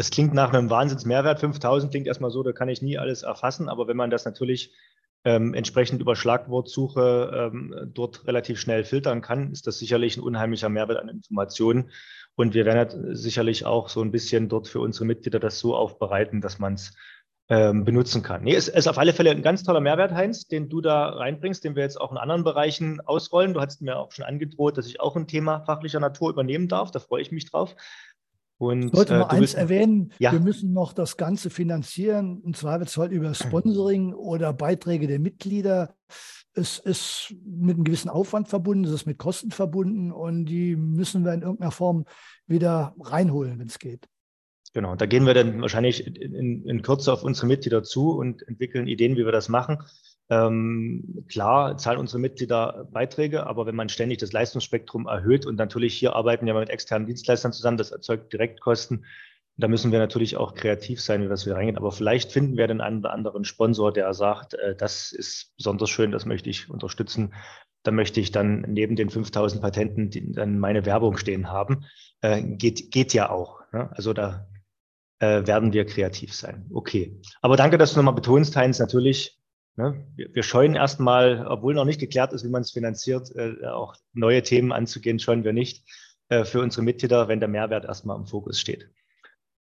Das 0.00 0.10
klingt 0.10 0.32
nach 0.32 0.54
einem 0.54 0.70
Wahnsinnsmehrwert. 0.70 1.40
5000 1.40 1.90
klingt 1.90 2.06
erstmal 2.06 2.30
so, 2.30 2.42
da 2.42 2.52
kann 2.52 2.70
ich 2.70 2.80
nie 2.80 2.96
alles 2.96 3.22
erfassen. 3.22 3.68
Aber 3.68 3.86
wenn 3.86 3.98
man 3.98 4.08
das 4.08 4.24
natürlich 4.24 4.72
ähm, 5.26 5.52
entsprechend 5.52 6.00
über 6.00 6.16
Schlagwortsuche 6.16 7.50
ähm, 7.52 7.90
dort 7.92 8.26
relativ 8.26 8.58
schnell 8.58 8.84
filtern 8.84 9.20
kann, 9.20 9.52
ist 9.52 9.66
das 9.66 9.78
sicherlich 9.78 10.16
ein 10.16 10.22
unheimlicher 10.22 10.70
Mehrwert 10.70 11.00
an 11.02 11.10
Informationen. 11.10 11.90
Und 12.34 12.54
wir 12.54 12.64
werden 12.64 13.14
sicherlich 13.14 13.66
auch 13.66 13.90
so 13.90 14.00
ein 14.00 14.10
bisschen 14.10 14.48
dort 14.48 14.68
für 14.68 14.80
unsere 14.80 15.04
Mitglieder 15.04 15.38
das 15.38 15.58
so 15.58 15.76
aufbereiten, 15.76 16.40
dass 16.40 16.58
man 16.58 16.72
es 16.72 16.94
ähm, 17.50 17.84
benutzen 17.84 18.22
kann. 18.22 18.44
Nee, 18.44 18.54
es 18.54 18.68
ist 18.68 18.88
auf 18.88 18.96
alle 18.96 19.12
Fälle 19.12 19.32
ein 19.32 19.42
ganz 19.42 19.64
toller 19.64 19.80
Mehrwert, 19.80 20.12
Heinz, 20.12 20.46
den 20.46 20.70
du 20.70 20.80
da 20.80 21.10
reinbringst, 21.10 21.62
den 21.62 21.76
wir 21.76 21.82
jetzt 21.82 22.00
auch 22.00 22.12
in 22.12 22.16
anderen 22.16 22.44
Bereichen 22.44 23.00
ausrollen. 23.00 23.52
Du 23.52 23.60
hast 23.60 23.82
mir 23.82 23.98
auch 23.98 24.12
schon 24.12 24.24
angedroht, 24.24 24.78
dass 24.78 24.86
ich 24.86 25.00
auch 25.00 25.16
ein 25.16 25.26
Thema 25.26 25.60
fachlicher 25.60 26.00
Natur 26.00 26.30
übernehmen 26.30 26.68
darf. 26.68 26.90
Da 26.90 27.00
freue 27.00 27.20
ich 27.20 27.32
mich 27.32 27.50
drauf. 27.50 27.76
Und, 28.60 28.88
ich 28.88 28.92
sollte 28.92 29.14
äh, 29.14 29.18
mal 29.20 29.28
eins 29.28 29.54
erwähnen, 29.54 30.12
ja. 30.18 30.32
wir 30.32 30.40
müssen 30.40 30.74
noch 30.74 30.92
das 30.92 31.16
Ganze 31.16 31.48
finanzieren, 31.48 32.42
im 32.44 32.52
Zweifelsfall 32.52 33.10
über 33.10 33.32
Sponsoring 33.32 34.12
oder 34.12 34.52
Beiträge 34.52 35.06
der 35.06 35.18
Mitglieder. 35.18 35.94
Es 36.52 36.78
ist 36.78 37.34
mit 37.42 37.76
einem 37.76 37.84
gewissen 37.84 38.10
Aufwand 38.10 38.48
verbunden, 38.48 38.84
es 38.84 38.92
ist 38.92 39.06
mit 39.06 39.16
Kosten 39.16 39.50
verbunden 39.50 40.12
und 40.12 40.44
die 40.44 40.76
müssen 40.76 41.24
wir 41.24 41.32
in 41.32 41.40
irgendeiner 41.40 41.70
Form 41.70 42.04
wieder 42.46 42.94
reinholen, 43.00 43.58
wenn 43.58 43.68
es 43.68 43.78
geht. 43.78 44.06
Genau, 44.74 44.94
da 44.94 45.06
gehen 45.06 45.24
wir 45.24 45.32
dann 45.32 45.62
wahrscheinlich 45.62 46.06
in, 46.06 46.66
in 46.66 46.82
Kürze 46.82 47.14
auf 47.14 47.22
unsere 47.22 47.46
Mitglieder 47.46 47.82
zu 47.82 48.10
und 48.10 48.46
entwickeln 48.46 48.88
Ideen, 48.88 49.16
wie 49.16 49.24
wir 49.24 49.32
das 49.32 49.48
machen. 49.48 49.78
Ähm, 50.30 51.24
klar 51.28 51.76
zahlen 51.76 51.98
unsere 51.98 52.20
Mitglieder 52.20 52.88
Beiträge, 52.92 53.46
aber 53.46 53.66
wenn 53.66 53.74
man 53.74 53.88
ständig 53.88 54.18
das 54.18 54.32
Leistungsspektrum 54.32 55.08
erhöht 55.08 55.44
und 55.44 55.56
natürlich 55.56 55.94
hier 55.94 56.14
arbeiten 56.14 56.46
wir 56.46 56.54
mit 56.54 56.70
externen 56.70 57.08
Dienstleistern 57.08 57.52
zusammen, 57.52 57.78
das 57.78 57.90
erzeugt 57.90 58.32
Direktkosten. 58.32 59.04
Da 59.56 59.66
müssen 59.66 59.90
wir 59.90 59.98
natürlich 59.98 60.36
auch 60.36 60.54
kreativ 60.54 61.00
sein, 61.00 61.22
wie 61.22 61.28
das 61.28 61.46
wir 61.46 61.56
reingehen. 61.56 61.76
Aber 61.76 61.90
vielleicht 61.90 62.30
finden 62.30 62.56
wir 62.56 62.68
den 62.68 62.80
einen 62.80 63.00
oder 63.00 63.12
anderen 63.12 63.44
Sponsor, 63.44 63.92
der 63.92 64.14
sagt, 64.14 64.54
äh, 64.54 64.76
das 64.76 65.10
ist 65.10 65.52
besonders 65.56 65.90
schön, 65.90 66.12
das 66.12 66.26
möchte 66.26 66.48
ich 66.48 66.70
unterstützen. 66.70 67.34
Da 67.82 67.90
möchte 67.90 68.20
ich 68.20 68.30
dann 68.30 68.60
neben 68.68 68.94
den 68.94 69.10
5000 69.10 69.60
Patenten 69.60 70.10
die 70.10 70.32
dann 70.32 70.60
meine 70.60 70.86
Werbung 70.86 71.16
stehen 71.16 71.50
haben. 71.50 71.84
Äh, 72.20 72.42
geht, 72.42 72.92
geht 72.92 73.14
ja 73.14 73.30
auch. 73.30 73.60
Ne? 73.72 73.90
Also 73.96 74.12
da 74.12 74.46
äh, 75.18 75.46
werden 75.46 75.72
wir 75.72 75.86
kreativ 75.86 76.34
sein. 76.34 76.66
Okay. 76.72 77.20
Aber 77.42 77.56
danke, 77.56 77.78
dass 77.78 77.92
du 77.92 77.98
nochmal 77.98 78.14
betonst, 78.14 78.54
Heinz. 78.54 78.78
Natürlich 78.78 79.39
Ne? 79.80 80.06
Wir, 80.14 80.34
wir 80.34 80.42
scheuen 80.42 80.74
erstmal, 80.74 81.46
obwohl 81.46 81.74
noch 81.74 81.86
nicht 81.86 82.00
geklärt 82.00 82.32
ist, 82.32 82.44
wie 82.44 82.50
man 82.50 82.62
es 82.62 82.70
finanziert, 82.70 83.34
äh, 83.34 83.66
auch 83.66 83.94
neue 84.12 84.42
Themen 84.42 84.72
anzugehen, 84.72 85.18
scheuen 85.18 85.42
wir 85.42 85.54
nicht 85.54 85.84
äh, 86.28 86.44
für 86.44 86.60
unsere 86.60 86.82
Mitglieder, 86.82 87.28
wenn 87.28 87.40
der 87.40 87.48
Mehrwert 87.48 87.86
erstmal 87.86 88.18
im 88.18 88.26
Fokus 88.26 88.60
steht. 88.60 88.90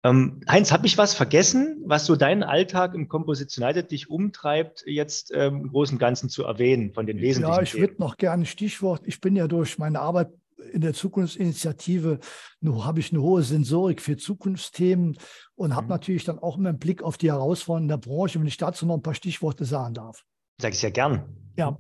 Ähm, 0.03 0.41
Heinz, 0.49 0.73
habe 0.73 0.87
ich 0.87 0.97
was 0.97 1.13
vergessen, 1.13 1.83
was 1.85 2.07
so 2.07 2.17
deinen 2.17 2.43
Alltag 2.43 2.95
im 2.95 3.09
Composition 3.09 3.63
United 3.63 3.91
dich 3.91 4.09
umtreibt, 4.09 4.83
jetzt 4.87 5.31
ähm, 5.35 5.65
im 5.65 5.69
Großen 5.69 5.97
und 5.97 5.99
Ganzen 5.99 6.31
zu 6.31 6.45
erwähnen 6.45 6.95
von 6.95 7.07
den 7.07 7.19
wesentlichen 7.21 7.57
Ja, 7.57 7.63
ich 7.63 7.75
würde 7.75 7.97
noch 7.99 8.17
gerne 8.17 8.47
Stichwort. 8.47 9.03
Ich 9.05 9.21
bin 9.21 9.37
ja 9.37 9.47
durch 9.47 9.77
meine 9.77 10.01
Arbeit 10.01 10.31
in 10.73 10.81
der 10.81 10.94
Zukunftsinitiative 10.94 12.18
habe 12.64 13.01
ich 13.01 13.12
eine 13.12 13.23
hohe 13.23 13.42
Sensorik 13.42 14.01
für 14.01 14.16
Zukunftsthemen 14.16 15.16
und 15.55 15.75
habe 15.75 15.85
mhm. 15.85 15.90
natürlich 15.90 16.25
dann 16.25 16.38
auch 16.38 16.59
immer 16.59 16.70
einen 16.70 16.79
Blick 16.79 17.03
auf 17.03 17.18
die 17.18 17.31
Herausforderungen 17.31 17.88
der 17.88 17.96
Branche, 17.96 18.38
wenn 18.40 18.46
ich 18.46 18.57
dazu 18.57 18.87
noch 18.87 18.96
ein 18.96 19.03
paar 19.03 19.14
Stichworte 19.14 19.64
sagen 19.64 19.94
darf. 19.94 20.25
Sag 20.61 20.75
ich 20.75 20.83
ja 20.83 20.90
gern. 20.90 21.25
Ja, 21.57 21.79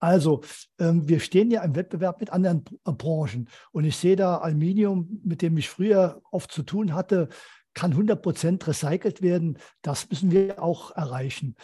also 0.00 0.42
ähm, 0.78 1.08
wir 1.08 1.18
stehen 1.20 1.50
ja 1.50 1.62
im 1.62 1.74
Wettbewerb 1.74 2.20
mit 2.20 2.30
anderen 2.30 2.64
äh, 2.84 2.92
Branchen 2.92 3.48
und 3.72 3.84
ich 3.84 3.96
sehe 3.96 4.16
da 4.16 4.38
Aluminium, 4.38 5.20
mit 5.24 5.42
dem 5.42 5.56
ich 5.56 5.68
früher 5.68 6.22
oft 6.30 6.52
zu 6.52 6.62
tun 6.62 6.94
hatte, 6.94 7.28
kann 7.78 7.92
100 7.92 8.20
Prozent 8.20 8.66
recycelt 8.66 9.22
werden. 9.22 9.56
Das 9.82 10.10
müssen 10.10 10.32
wir 10.32 10.60
auch 10.60 10.90
erreichen. 10.96 11.54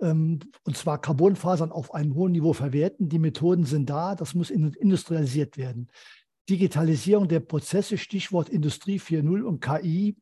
Ähm, 0.00 0.40
und 0.64 0.76
zwar 0.76 1.00
Carbonfasern 1.00 1.70
auf 1.70 1.94
einem 1.94 2.16
hohen 2.16 2.32
Niveau 2.32 2.52
verwerten. 2.52 3.08
Die 3.08 3.20
Methoden 3.20 3.64
sind 3.64 3.88
da, 3.88 4.16
das 4.16 4.34
muss 4.34 4.50
industrialisiert 4.50 5.56
werden. 5.56 5.88
Digitalisierung 6.48 7.28
der 7.28 7.38
Prozesse, 7.38 7.98
Stichwort 7.98 8.48
Industrie 8.48 8.98
4.0 8.98 9.42
und 9.42 9.60
KI, 9.60 10.16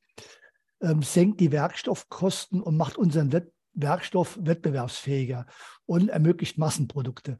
ähm, 0.82 1.02
senkt 1.02 1.40
die 1.40 1.50
Werkstoffkosten 1.50 2.60
und 2.60 2.76
macht 2.76 2.98
unseren 2.98 3.32
Werkstoff 3.72 4.38
wettbewerbsfähiger 4.42 5.46
und 5.86 6.10
ermöglicht 6.10 6.58
Massenprodukte. 6.58 7.38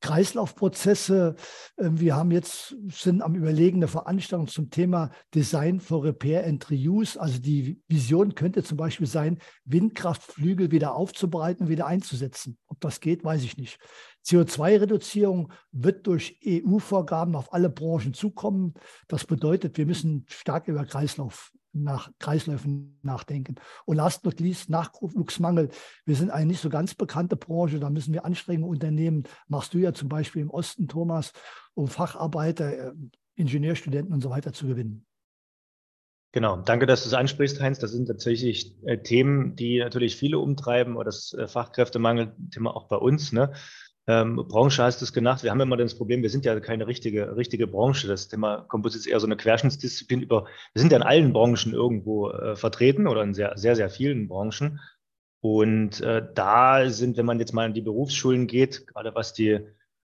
Kreislaufprozesse. 0.00 1.36
Ähm, 1.78 2.00
wir 2.00 2.16
haben 2.16 2.30
jetzt, 2.30 2.76
sind 2.88 3.22
am 3.22 3.34
Überlegen 3.34 3.78
eine 3.78 3.88
Veranstaltung 3.88 4.48
zum 4.48 4.70
Thema 4.70 5.10
Design 5.34 5.80
for 5.80 6.04
Repair 6.04 6.46
and 6.46 6.70
Reuse. 6.70 7.20
Also 7.20 7.38
die 7.38 7.80
Vision 7.88 8.34
könnte 8.34 8.62
zum 8.62 8.76
Beispiel 8.76 9.06
sein, 9.06 9.38
Windkraftflügel 9.64 10.70
wieder 10.70 10.94
aufzubereiten 10.94 11.68
wieder 11.68 11.86
einzusetzen. 11.86 12.58
Ob 12.66 12.80
das 12.80 13.00
geht, 13.00 13.24
weiß 13.24 13.44
ich 13.44 13.56
nicht. 13.56 13.78
CO2-Reduzierung 14.26 15.52
wird 15.72 16.06
durch 16.06 16.38
EU-Vorgaben 16.46 17.34
auf 17.34 17.52
alle 17.52 17.70
Branchen 17.70 18.12
zukommen. 18.12 18.74
Das 19.08 19.24
bedeutet, 19.24 19.78
wir 19.78 19.86
müssen 19.86 20.26
stark 20.28 20.68
über 20.68 20.84
Kreislauf 20.84 21.52
nach 21.72 22.10
Kreisläufen 22.18 22.98
nachdenken. 23.02 23.56
Und 23.84 23.96
last 23.96 24.22
but 24.22 24.34
not 24.34 24.40
least, 24.40 24.70
Nachwuchsmangel. 24.70 25.68
Wir 26.04 26.16
sind 26.16 26.30
eine 26.30 26.46
nicht 26.46 26.60
so 26.60 26.68
ganz 26.68 26.94
bekannte 26.94 27.36
Branche, 27.36 27.80
da 27.80 27.90
müssen 27.90 28.12
wir 28.12 28.24
Anstrengungen 28.24 28.70
unternehmen. 28.70 29.24
Machst 29.48 29.74
du 29.74 29.78
ja 29.78 29.92
zum 29.92 30.08
Beispiel 30.08 30.42
im 30.42 30.50
Osten, 30.50 30.88
Thomas, 30.88 31.32
um 31.74 31.88
Facharbeiter, 31.88 32.88
äh, 32.88 32.92
Ingenieurstudenten 33.36 34.12
und 34.12 34.20
so 34.20 34.30
weiter 34.30 34.52
zu 34.52 34.66
gewinnen. 34.66 35.06
Genau, 36.32 36.58
danke, 36.58 36.86
dass 36.86 37.02
du 37.02 37.08
es 37.08 37.14
ansprichst, 37.14 37.60
Heinz. 37.60 37.80
Das 37.80 37.90
sind 37.90 38.06
tatsächlich 38.06 38.76
äh, 38.84 38.98
Themen, 38.98 39.56
die 39.56 39.80
natürlich 39.80 40.14
viele 40.14 40.38
umtreiben, 40.38 40.94
oder 40.96 41.06
das 41.06 41.32
äh, 41.32 41.48
Fachkräftemangel-Thema 41.48 42.74
auch 42.74 42.86
bei 42.86 42.96
uns. 42.96 43.32
Ne? 43.32 43.52
Ähm, 44.10 44.44
Branche 44.48 44.82
hast 44.82 45.00
du 45.00 45.04
es 45.04 45.12
genannt. 45.12 45.44
Wir 45.44 45.52
haben 45.52 45.60
immer 45.60 45.76
das 45.76 45.94
Problem, 45.94 46.22
wir 46.22 46.30
sind 46.30 46.44
ja 46.44 46.58
keine 46.58 46.88
richtige, 46.88 47.36
richtige 47.36 47.68
Branche. 47.68 48.08
Das 48.08 48.26
Thema 48.26 48.62
Komposit 48.62 49.02
ist 49.02 49.06
eher 49.06 49.20
so 49.20 49.26
eine 49.26 49.36
Querschnittsdisziplin 49.36 50.22
über, 50.22 50.46
wir 50.72 50.80
sind 50.80 50.90
ja 50.90 50.98
in 50.98 51.04
allen 51.04 51.32
Branchen 51.32 51.72
irgendwo 51.72 52.30
äh, 52.30 52.56
vertreten 52.56 53.06
oder 53.06 53.22
in 53.22 53.34
sehr, 53.34 53.56
sehr, 53.56 53.76
sehr 53.76 53.88
vielen 53.88 54.26
Branchen. 54.26 54.80
Und 55.40 56.00
äh, 56.00 56.26
da 56.34 56.90
sind, 56.90 57.18
wenn 57.18 57.26
man 57.26 57.38
jetzt 57.38 57.52
mal 57.52 57.66
in 57.66 57.72
die 57.72 57.82
Berufsschulen 57.82 58.48
geht, 58.48 58.88
gerade 58.88 59.14
was 59.14 59.32
die 59.32 59.60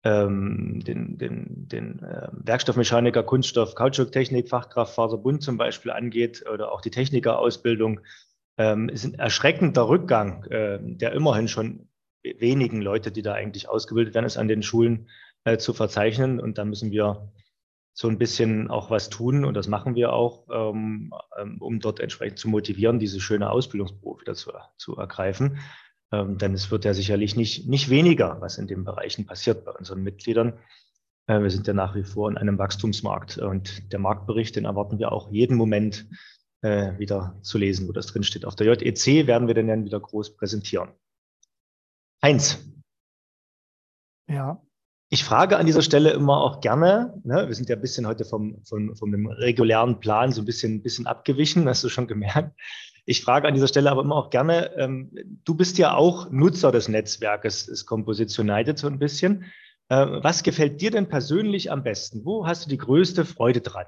ähm, 0.03 0.82
den, 0.84 1.19
den, 1.19 1.67
den 1.67 1.99
äh, 2.01 2.29
Werkstoffmechaniker, 2.32 3.21
Kunststoff, 3.21 3.75
Kautschuktechnik, 3.75 4.49
Fachkraft, 4.49 4.95
Faserbund 4.95 5.43
zum 5.43 5.58
Beispiel 5.58 5.91
angeht 5.91 6.43
oder 6.51 6.71
auch 6.71 6.82
die 6.82 6.89
Technikerausbildung, 6.89 7.99
ähm, 8.58 8.89
ist 8.89 9.06
ein 9.06 9.13
erschreckender 9.13 9.88
Rückgang, 9.88 10.45
äh, 10.45 10.79
der 10.82 11.13
immerhin 11.13 11.47
schon 11.47 11.89
wenigen 12.23 12.81
Leute, 12.81 13.12
die 13.12 13.21
da 13.21 13.33
eigentlich 13.33 13.69
ausgebildet 13.69 14.13
werden, 14.13 14.25
ist 14.25 14.38
an 14.38 14.47
den 14.47 14.63
Schulen 14.63 15.09
äh, 15.43 15.57
zu 15.57 15.73
verzeichnen. 15.73 16.39
Und 16.39 16.57
da 16.57 16.65
müssen 16.65 16.91
wir 16.91 17.31
so 17.93 18.07
ein 18.07 18.17
bisschen 18.17 18.69
auch 18.69 18.89
was 18.89 19.09
tun 19.09 19.45
und 19.45 19.53
das 19.53 19.67
machen 19.67 19.93
wir 19.95 20.13
auch, 20.13 20.47
ähm, 20.51 21.13
ähm 21.39 21.57
um 21.62 21.79
dort 21.79 21.99
entsprechend 21.99 22.39
zu 22.39 22.49
motivieren, 22.49 22.99
diese 22.99 23.19
schöne 23.19 23.51
Ausbildungsberuf 23.51 24.21
wieder 24.21 24.33
zu, 24.33 24.51
zu 24.77 24.95
ergreifen. 24.97 25.59
Ähm, 26.12 26.38
denn 26.38 26.53
es 26.53 26.71
wird 26.71 26.86
ja 26.86 26.93
sicherlich 26.93 27.36
nicht, 27.36 27.67
nicht 27.67 27.89
weniger, 27.89 28.38
was 28.41 28.57
in 28.57 28.67
den 28.67 28.83
Bereichen 28.83 29.25
passiert 29.25 29.63
bei 29.65 29.71
unseren 29.71 30.01
Mitgliedern. 30.01 30.53
Äh, 31.27 31.41
wir 31.41 31.51
sind 31.51 31.67
ja 31.67 31.73
nach 31.73 31.95
wie 31.95 32.03
vor 32.03 32.29
in 32.29 32.38
einem 32.38 32.57
Wachstumsmarkt 32.57 33.38
und 33.38 33.91
der 33.93 33.99
Marktbericht, 33.99 34.55
den 34.55 34.65
erwarten 34.65 34.97
wir 34.97 35.12
auch 35.12 35.31
jeden 35.31 35.55
Moment 35.55 36.07
äh, 36.62 36.97
wieder 36.97 37.38
zu 37.41 37.57
lesen, 37.57 37.88
wo 37.88 37.91
das 37.91 38.07
drinsteht. 38.07 38.45
Auf 38.45 38.55
der 38.55 38.67
JEC 38.67 39.27
werden 39.27 39.47
wir 39.47 39.53
den 39.53 39.67
dann 39.67 39.86
wieder 39.86 39.99
groß 39.99 40.36
präsentieren. 40.36 40.89
Heinz. 42.23 42.65
Ja. 44.29 44.62
Ich 45.09 45.25
frage 45.25 45.57
an 45.57 45.65
dieser 45.65 45.81
Stelle 45.81 46.12
immer 46.12 46.41
auch 46.41 46.62
gerne, 46.62 47.21
ne, 47.23 47.47
wir 47.47 47.53
sind 47.53 47.69
ja 47.69 47.75
ein 47.75 47.81
bisschen 47.81 48.07
heute 48.07 48.23
vom, 48.23 48.63
vom, 48.63 48.95
vom 48.95 49.12
dem 49.12 49.27
regulären 49.27 49.99
Plan 49.99 50.31
so 50.31 50.41
ein 50.41 50.45
bisschen, 50.45 50.81
bisschen 50.81 51.05
abgewichen, 51.05 51.67
hast 51.67 51.83
du 51.83 51.89
schon 51.89 52.07
gemerkt. 52.07 52.57
Ich 53.05 53.21
frage 53.21 53.47
an 53.47 53.53
dieser 53.53 53.67
Stelle 53.67 53.91
aber 53.91 54.01
immer 54.01 54.15
auch 54.15 54.29
gerne, 54.29 54.73
ähm, 54.77 55.12
du 55.43 55.53
bist 55.53 55.77
ja 55.77 55.93
auch 55.93 56.31
Nutzer 56.31 56.71
des 56.71 56.88
Netzwerkes 56.88 57.65
des 57.65 57.86
Composition 57.86 58.49
United 58.49 58.79
so 58.79 58.88
ein 58.88 58.97
bisschen. 58.97 59.51
Äh, 59.89 60.07
was 60.23 60.41
gefällt 60.41 60.79
dir 60.79 60.89
denn 60.89 61.09
persönlich 61.09 61.69
am 61.69 61.83
besten? 61.83 62.23
Wo 62.23 62.47
hast 62.47 62.65
du 62.65 62.69
die 62.69 62.77
größte 62.77 63.25
Freude 63.25 63.59
dran 63.59 63.86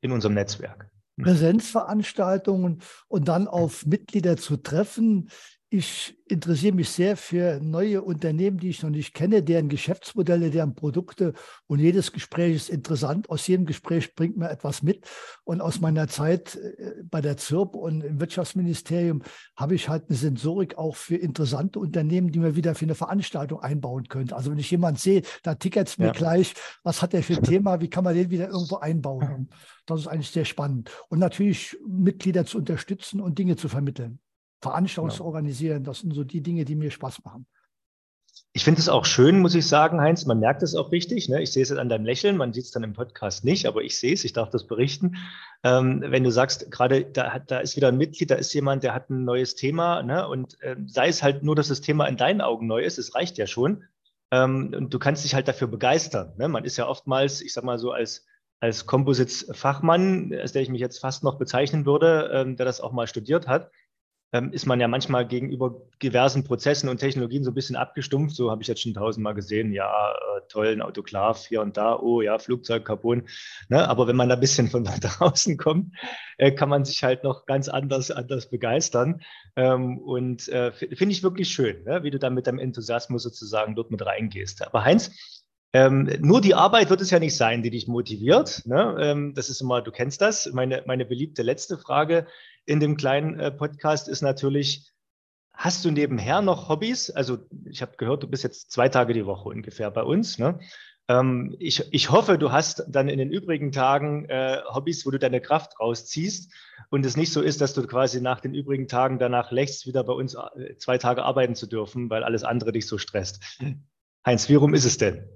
in 0.00 0.10
unserem 0.10 0.34
Netzwerk? 0.34 0.90
Präsenzveranstaltungen 1.22 2.82
und 3.08 3.28
dann 3.28 3.48
auf 3.48 3.86
Mitglieder 3.86 4.36
zu 4.36 4.56
treffen, 4.56 5.30
ich 5.68 6.16
interessiere 6.28 6.74
mich 6.74 6.90
sehr 6.90 7.16
für 7.16 7.58
neue 7.60 8.02
Unternehmen, 8.02 8.58
die 8.58 8.68
ich 8.68 8.82
noch 8.82 8.90
nicht 8.90 9.14
kenne, 9.14 9.42
deren 9.42 9.68
Geschäftsmodelle, 9.68 10.50
deren 10.50 10.76
Produkte. 10.76 11.34
Und 11.66 11.80
jedes 11.80 12.12
Gespräch 12.12 12.54
ist 12.54 12.70
interessant. 12.70 13.28
Aus 13.30 13.46
jedem 13.48 13.66
Gespräch 13.66 14.14
bringt 14.14 14.36
mir 14.36 14.48
etwas 14.48 14.82
mit. 14.82 15.06
Und 15.42 15.60
aus 15.60 15.80
meiner 15.80 16.06
Zeit 16.06 16.54
äh, 16.54 17.02
bei 17.02 17.20
der 17.20 17.36
ZIRP 17.36 17.74
und 17.74 18.02
im 18.02 18.20
Wirtschaftsministerium 18.20 19.22
habe 19.56 19.74
ich 19.74 19.88
halt 19.88 20.04
eine 20.08 20.16
Sensorik 20.16 20.78
auch 20.78 20.94
für 20.94 21.16
interessante 21.16 21.80
Unternehmen, 21.80 22.30
die 22.30 22.38
man 22.38 22.54
wieder 22.54 22.76
für 22.76 22.84
eine 22.84 22.94
Veranstaltung 22.94 23.60
einbauen 23.60 24.06
könnte. 24.08 24.36
Also 24.36 24.52
wenn 24.52 24.58
ich 24.58 24.70
jemanden 24.70 25.00
sehe, 25.00 25.22
da 25.42 25.56
tickert 25.56 25.88
es 25.88 25.98
mir 25.98 26.06
ja. 26.06 26.12
gleich, 26.12 26.54
was 26.84 27.02
hat 27.02 27.12
der 27.12 27.24
für 27.24 27.34
ein 27.34 27.42
Thema, 27.42 27.80
wie 27.80 27.90
kann 27.90 28.04
man 28.04 28.14
den 28.14 28.30
wieder 28.30 28.48
irgendwo 28.48 28.76
einbauen. 28.76 29.48
das 29.86 30.00
ist 30.00 30.06
eigentlich 30.06 30.30
sehr 30.30 30.44
spannend. 30.44 30.90
Und 31.08 31.18
natürlich 31.18 31.76
Mitglieder 31.84 32.46
zu 32.46 32.58
unterstützen 32.58 33.20
und 33.20 33.38
Dinge 33.38 33.56
zu 33.56 33.68
vermitteln. 33.68 34.20
Veranstaltungen 34.60 35.10
ja. 35.10 35.16
zu 35.16 35.24
organisieren. 35.24 35.84
Das 35.84 36.00
sind 36.00 36.14
so 36.14 36.24
die 36.24 36.42
Dinge, 36.42 36.64
die 36.64 36.74
mir 36.74 36.90
Spaß 36.90 37.24
machen. 37.24 37.46
Ich 38.52 38.64
finde 38.64 38.80
es 38.80 38.88
auch 38.88 39.04
schön, 39.04 39.40
muss 39.40 39.54
ich 39.54 39.66
sagen, 39.66 40.00
Heinz. 40.00 40.24
Man 40.24 40.40
merkt 40.40 40.62
es 40.62 40.74
auch 40.74 40.90
richtig. 40.90 41.28
Ne? 41.28 41.42
Ich 41.42 41.52
sehe 41.52 41.62
es 41.62 41.72
an 41.72 41.88
deinem 41.88 42.04
Lächeln. 42.04 42.36
Man 42.36 42.52
sieht 42.52 42.64
es 42.64 42.70
dann 42.70 42.82
im 42.82 42.94
Podcast 42.94 43.44
nicht, 43.44 43.66
aber 43.66 43.82
ich 43.82 43.98
sehe 43.98 44.14
es. 44.14 44.24
Ich 44.24 44.32
darf 44.32 44.50
das 44.50 44.66
berichten. 44.66 45.16
Ähm, 45.62 46.02
wenn 46.06 46.24
du 46.24 46.30
sagst, 46.30 46.70
gerade 46.70 47.04
da, 47.04 47.38
da, 47.38 47.58
ist 47.58 47.76
wieder 47.76 47.88
ein 47.88 47.98
Mitglied, 47.98 48.30
da 48.30 48.34
ist 48.36 48.54
jemand, 48.54 48.82
der 48.82 48.94
hat 48.94 49.10
ein 49.10 49.24
neues 49.24 49.56
Thema. 49.56 50.02
Ne? 50.02 50.26
Und 50.26 50.60
äh, 50.62 50.76
sei 50.86 51.08
es 51.08 51.22
halt 51.22 51.42
nur, 51.42 51.54
dass 51.54 51.68
das 51.68 51.82
Thema 51.82 52.06
in 52.06 52.16
deinen 52.16 52.40
Augen 52.40 52.66
neu 52.66 52.82
ist, 52.82 52.98
es 52.98 53.14
reicht 53.14 53.36
ja 53.36 53.46
schon. 53.46 53.84
Ähm, 54.30 54.72
und 54.74 54.92
du 54.92 54.98
kannst 54.98 55.24
dich 55.24 55.34
halt 55.34 55.48
dafür 55.48 55.68
begeistern. 55.68 56.32
Ne? 56.38 56.48
Man 56.48 56.64
ist 56.64 56.78
ja 56.78 56.88
oftmals, 56.88 57.42
ich 57.42 57.52
sag 57.52 57.64
mal 57.64 57.78
so, 57.78 57.92
als 57.92 58.24
als 58.60 58.86
Composites-Fachmann, 58.86 60.32
als 60.32 60.52
der 60.52 60.62
ich 60.62 60.70
mich 60.70 60.80
jetzt 60.80 60.98
fast 60.98 61.22
noch 61.22 61.36
bezeichnen 61.36 61.84
würde, 61.84 62.30
ähm, 62.32 62.56
der 62.56 62.64
das 62.64 62.80
auch 62.80 62.92
mal 62.92 63.06
studiert 63.06 63.46
hat, 63.46 63.70
ähm, 64.32 64.52
ist 64.52 64.66
man 64.66 64.80
ja 64.80 64.88
manchmal 64.88 65.26
gegenüber 65.26 65.82
diversen 66.02 66.44
Prozessen 66.44 66.88
und 66.88 66.98
Technologien 66.98 67.44
so 67.44 67.50
ein 67.50 67.54
bisschen 67.54 67.76
abgestumpft. 67.76 68.34
So 68.34 68.50
habe 68.50 68.62
ich 68.62 68.68
jetzt 68.68 68.82
schon 68.82 68.94
tausendmal 68.94 69.34
gesehen, 69.34 69.72
ja, 69.72 70.12
äh, 70.12 70.40
toll, 70.48 70.80
Autoklav 70.82 71.46
hier 71.46 71.62
und 71.62 71.76
da, 71.76 71.98
oh 71.98 72.20
ja, 72.20 72.38
Flugzeug, 72.38 72.84
Carbon. 72.84 73.28
Ne? 73.68 73.88
Aber 73.88 74.06
wenn 74.08 74.16
man 74.16 74.28
da 74.28 74.34
ein 74.34 74.40
bisschen 74.40 74.68
von 74.68 74.84
draußen 75.00 75.56
kommt, 75.56 75.94
äh, 76.38 76.52
kann 76.52 76.68
man 76.68 76.84
sich 76.84 77.02
halt 77.04 77.24
noch 77.24 77.46
ganz 77.46 77.68
anders, 77.68 78.10
anders 78.10 78.50
begeistern. 78.50 79.22
Ähm, 79.54 79.98
und 79.98 80.48
äh, 80.48 80.72
finde 80.72 81.12
ich 81.12 81.22
wirklich 81.22 81.48
schön, 81.48 81.84
ne? 81.84 82.02
wie 82.02 82.10
du 82.10 82.18
da 82.18 82.30
mit 82.30 82.46
deinem 82.46 82.58
Enthusiasmus 82.58 83.22
sozusagen 83.22 83.74
dort 83.76 83.90
mit 83.90 84.04
reingehst. 84.04 84.66
Aber 84.66 84.84
Heinz, 84.84 85.42
ähm, 85.72 86.10
nur 86.20 86.40
die 86.40 86.54
Arbeit 86.54 86.90
wird 86.90 87.00
es 87.00 87.10
ja 87.10 87.18
nicht 87.18 87.36
sein, 87.36 87.62
die 87.62 87.70
dich 87.70 87.86
motiviert. 87.86 88.62
Ne? 88.66 88.96
Ähm, 88.98 89.34
das 89.34 89.50
ist 89.50 89.60
immer, 89.60 89.82
du 89.82 89.90
kennst 89.90 90.20
das. 90.20 90.50
Meine, 90.52 90.82
meine 90.86 91.04
beliebte 91.04 91.42
letzte 91.42 91.76
Frage 91.76 92.26
in 92.66 92.80
dem 92.80 92.96
kleinen 92.96 93.38
äh, 93.40 93.50
Podcast 93.50 94.08
ist 94.08 94.22
natürlich, 94.22 94.92
hast 95.52 95.84
du 95.84 95.90
nebenher 95.90 96.42
noch 96.42 96.68
Hobbys? 96.68 97.10
Also 97.10 97.38
ich 97.64 97.80
habe 97.80 97.96
gehört, 97.96 98.22
du 98.22 98.28
bist 98.28 98.44
jetzt 98.44 98.70
zwei 98.70 98.88
Tage 98.88 99.14
die 99.14 99.26
Woche 99.26 99.48
ungefähr 99.48 99.90
bei 99.90 100.02
uns. 100.02 100.38
Ne? 100.38 100.58
Ähm, 101.08 101.54
ich, 101.58 101.92
ich 101.92 102.10
hoffe, 102.10 102.36
du 102.38 102.52
hast 102.52 102.84
dann 102.88 103.08
in 103.08 103.18
den 103.18 103.30
übrigen 103.30 103.72
Tagen 103.72 104.26
äh, 104.26 104.60
Hobbys, 104.68 105.06
wo 105.06 105.10
du 105.10 105.18
deine 105.18 105.40
Kraft 105.40 105.78
rausziehst 105.78 106.52
und 106.90 107.06
es 107.06 107.16
nicht 107.16 107.32
so 107.32 107.40
ist, 107.40 107.60
dass 107.60 107.74
du 107.74 107.86
quasi 107.86 108.20
nach 108.20 108.40
den 108.40 108.54
übrigen 108.54 108.88
Tagen 108.88 109.18
danach 109.18 109.52
lächst, 109.52 109.86
wieder 109.86 110.02
bei 110.04 110.12
uns 110.12 110.34
äh, 110.34 110.76
zwei 110.76 110.98
Tage 110.98 111.22
arbeiten 111.22 111.54
zu 111.54 111.66
dürfen, 111.66 112.10
weil 112.10 112.24
alles 112.24 112.42
andere 112.42 112.72
dich 112.72 112.86
so 112.86 112.98
stresst. 112.98 113.40
Heinz, 114.26 114.48
wie 114.48 114.56
rum 114.56 114.74
ist 114.74 114.84
es 114.84 114.98
denn? 114.98 115.28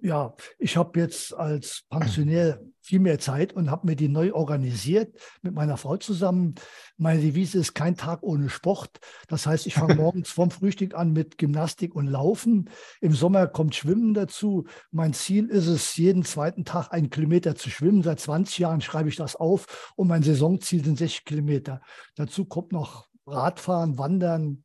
Ja, 0.00 0.34
ich 0.58 0.76
habe 0.76 1.00
jetzt 1.00 1.32
als 1.32 1.84
Pensionär 1.88 2.60
viel 2.82 3.00
mehr 3.00 3.18
Zeit 3.18 3.54
und 3.54 3.70
habe 3.70 3.86
mir 3.86 3.96
die 3.96 4.08
neu 4.08 4.34
organisiert 4.34 5.16
mit 5.40 5.54
meiner 5.54 5.78
Frau 5.78 5.96
zusammen. 5.96 6.56
Meine 6.98 7.22
Devise 7.22 7.58
ist 7.58 7.74
kein 7.74 7.96
Tag 7.96 8.22
ohne 8.22 8.50
Sport. 8.50 8.98
Das 9.28 9.46
heißt, 9.46 9.66
ich 9.66 9.74
fange 9.74 9.94
morgens 9.96 10.30
vorm 10.30 10.50
Frühstück 10.50 10.94
an 10.94 11.12
mit 11.12 11.38
Gymnastik 11.38 11.94
und 11.94 12.08
Laufen. 12.08 12.68
Im 13.00 13.14
Sommer 13.14 13.46
kommt 13.46 13.74
Schwimmen 13.74 14.12
dazu. 14.12 14.66
Mein 14.90 15.14
Ziel 15.14 15.48
ist 15.48 15.68
es, 15.68 15.96
jeden 15.96 16.24
zweiten 16.24 16.66
Tag 16.66 16.92
einen 16.92 17.08
Kilometer 17.08 17.54
zu 17.54 17.70
schwimmen. 17.70 18.02
Seit 18.02 18.20
20 18.20 18.58
Jahren 18.58 18.82
schreibe 18.82 19.08
ich 19.08 19.16
das 19.16 19.36
auf 19.36 19.92
und 19.96 20.08
mein 20.08 20.22
Saisonziel 20.22 20.84
sind 20.84 20.98
60 20.98 21.24
Kilometer. 21.24 21.80
Dazu 22.16 22.44
kommt 22.44 22.72
noch 22.72 23.08
Radfahren, 23.26 23.96
Wandern, 23.96 24.64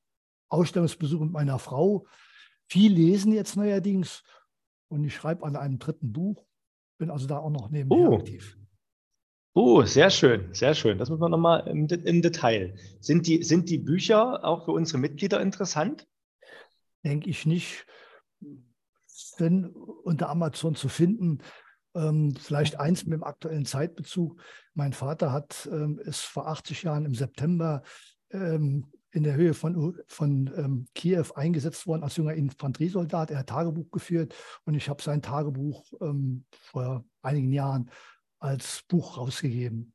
Ausstellungsbesuch 0.50 1.22
mit 1.22 1.32
meiner 1.32 1.60
Frau. 1.60 2.06
Viel 2.68 2.92
lesen 2.92 3.32
jetzt 3.32 3.56
neuerdings 3.56 4.24
und 4.89 5.04
ich 5.04 5.15
schreibe 5.15 5.45
an 5.45 5.56
einem 5.56 5.80
dritten 5.80 6.12
Buch, 6.12 6.45
bin 6.97 7.10
also 7.10 7.28
da 7.28 7.38
auch 7.38 7.49
noch 7.49 7.69
nebenher 7.69 8.10
oh. 8.10 8.15
aktiv. 8.15 8.58
Oh, 9.54 9.84
sehr 9.84 10.10
schön, 10.10 10.54
sehr 10.54 10.75
schön. 10.75 10.97
Das 10.97 11.10
muss 11.10 11.19
man 11.19 11.32
nochmal 11.32 11.67
im, 11.67 11.88
im 11.88 12.21
Detail. 12.21 12.75
Sind 12.99 13.25
die, 13.28 13.43
sind 13.43 13.69
die 13.69 13.80
Bücher 13.80 14.43
auch 14.45 14.65
für 14.65 14.71
unsere 14.71 14.99
Mitglieder 14.99 15.41
interessant? 15.41 16.08
Denke 17.04 17.30
ich 17.30 17.45
nicht. 17.45 17.86
Wenn 19.38 19.65
unter 19.65 20.30
Amazon 20.30 20.75
zu 20.75 20.88
finden, 20.88 21.39
ähm, 21.95 22.36
vielleicht 22.36 22.80
eins 22.80 23.06
mit 23.06 23.13
dem 23.13 23.23
aktuellen 23.23 23.65
Zeitbezug. 23.65 24.41
Mein 24.73 24.93
Vater 24.93 25.32
hat, 25.32 25.67
ähm, 25.71 25.99
ist 25.99 26.21
vor 26.21 26.47
80 26.47 26.84
Jahren 26.84 27.06
im 27.06 27.15
September 27.15 27.82
ähm, 28.32 28.86
in 29.12 29.24
der 29.24 29.36
Höhe 29.36 29.54
von, 29.54 29.98
von 30.08 30.52
ähm, 30.56 30.86
Kiew 30.93 31.26
eingesetzt 31.36 31.88
worden 31.88 32.04
als 32.04 32.15
junger 32.15 32.34
Infanteriesoldat. 32.34 33.32
Er 33.32 33.39
hat 33.39 33.50
Tagebuch 33.50 33.89
geführt 33.91 34.36
und 34.65 34.76
ich 34.76 34.89
habe 34.89 35.02
sein 35.02 35.22
Tagebuch 35.22 35.86
ähm, 36.02 36.45
vor 36.52 37.04
einigen 37.22 37.52
Jahren 37.52 37.89
als 38.39 38.84
Buch 38.88 39.17
rausgegeben. 39.17 39.93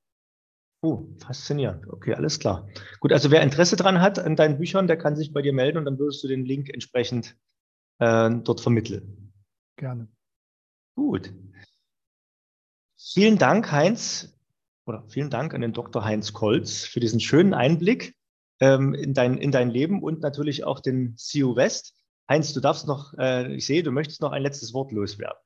Oh, 0.82 1.06
faszinierend. 1.18 1.88
Okay, 1.88 2.12
alles 2.12 2.38
klar. 2.38 2.68
Gut, 3.00 3.12
also 3.12 3.30
wer 3.30 3.42
Interesse 3.42 3.76
daran 3.76 4.02
hat 4.02 4.18
an 4.18 4.36
deinen 4.36 4.58
Büchern, 4.58 4.86
der 4.86 4.98
kann 4.98 5.16
sich 5.16 5.32
bei 5.32 5.40
dir 5.40 5.54
melden 5.54 5.78
und 5.78 5.86
dann 5.86 5.98
würdest 5.98 6.22
du 6.22 6.28
den 6.28 6.44
Link 6.44 6.68
entsprechend 6.68 7.36
äh, 8.00 8.30
dort 8.30 8.60
vermitteln. 8.60 9.32
Gerne. 9.76 10.08
Gut. 10.94 11.32
Vielen 12.98 13.38
Dank, 13.38 13.72
Heinz, 13.72 14.38
oder 14.86 15.04
vielen 15.08 15.30
Dank 15.30 15.54
an 15.54 15.62
den 15.62 15.72
Dr. 15.72 16.04
Heinz 16.04 16.32
Kolz 16.32 16.84
für 16.84 17.00
diesen 17.00 17.20
schönen 17.20 17.54
Einblick 17.54 18.14
ähm, 18.60 18.94
in, 18.94 19.14
dein, 19.14 19.38
in 19.38 19.50
dein 19.50 19.70
Leben 19.70 20.02
und 20.02 20.20
natürlich 20.20 20.64
auch 20.64 20.80
den 20.80 21.16
CU 21.16 21.56
West. 21.56 21.94
Heinz, 22.28 22.52
du 22.52 22.60
darfst 22.60 22.86
noch, 22.86 23.14
äh, 23.18 23.54
ich 23.54 23.66
sehe, 23.66 23.82
du 23.82 23.90
möchtest 23.90 24.20
noch 24.20 24.32
ein 24.32 24.42
letztes 24.42 24.72
Wort 24.72 24.92
loswerden. 24.92 25.38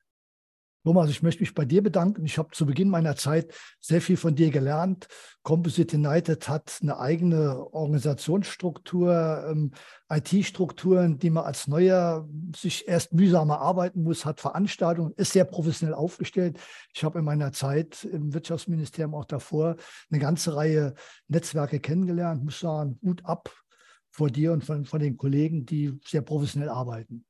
Thomas, 0.85 1.09
ich 1.09 1.21
möchte 1.21 1.41
mich 1.41 1.53
bei 1.53 1.65
dir 1.65 1.83
bedanken. 1.83 2.25
Ich 2.25 2.37
habe 2.37 2.49
zu 2.51 2.65
Beginn 2.65 2.89
meiner 2.89 3.15
Zeit 3.17 3.53
sehr 3.81 4.01
viel 4.01 4.15
von 4.15 4.33
dir 4.33 4.49
gelernt. 4.49 5.07
Composite 5.43 5.97
United 5.97 6.47
hat 6.47 6.79
eine 6.81 6.97
eigene 6.97 7.73
Organisationsstruktur, 7.73 9.45
ähm, 9.49 9.71
IT-Strukturen, 10.09 11.19
die 11.19 11.29
man 11.29 11.43
als 11.43 11.67
Neuer 11.67 12.27
sich 12.55 12.87
erst 12.87 13.13
mühsam 13.13 13.49
erarbeiten 13.49 14.03
muss, 14.03 14.25
hat 14.25 14.39
Veranstaltungen, 14.39 15.13
ist 15.17 15.33
sehr 15.33 15.45
professionell 15.45 15.93
aufgestellt. 15.93 16.57
Ich 16.93 17.03
habe 17.03 17.19
in 17.19 17.25
meiner 17.25 17.51
Zeit 17.51 18.05
im 18.05 18.33
Wirtschaftsministerium 18.33 19.13
auch 19.13 19.25
davor 19.25 19.75
eine 20.09 20.19
ganze 20.19 20.55
Reihe 20.55 20.93
Netzwerke 21.27 21.81
kennengelernt. 21.81 22.43
Muss 22.43 22.61
sagen, 22.61 22.97
Hut 23.03 23.25
ab 23.25 23.51
vor 24.11 24.29
dir 24.29 24.53
und 24.53 24.63
von, 24.63 24.85
von 24.85 24.99
den 24.99 25.17
Kollegen, 25.17 25.65
die 25.65 25.99
sehr 26.05 26.21
professionell 26.21 26.69
arbeiten. 26.69 27.25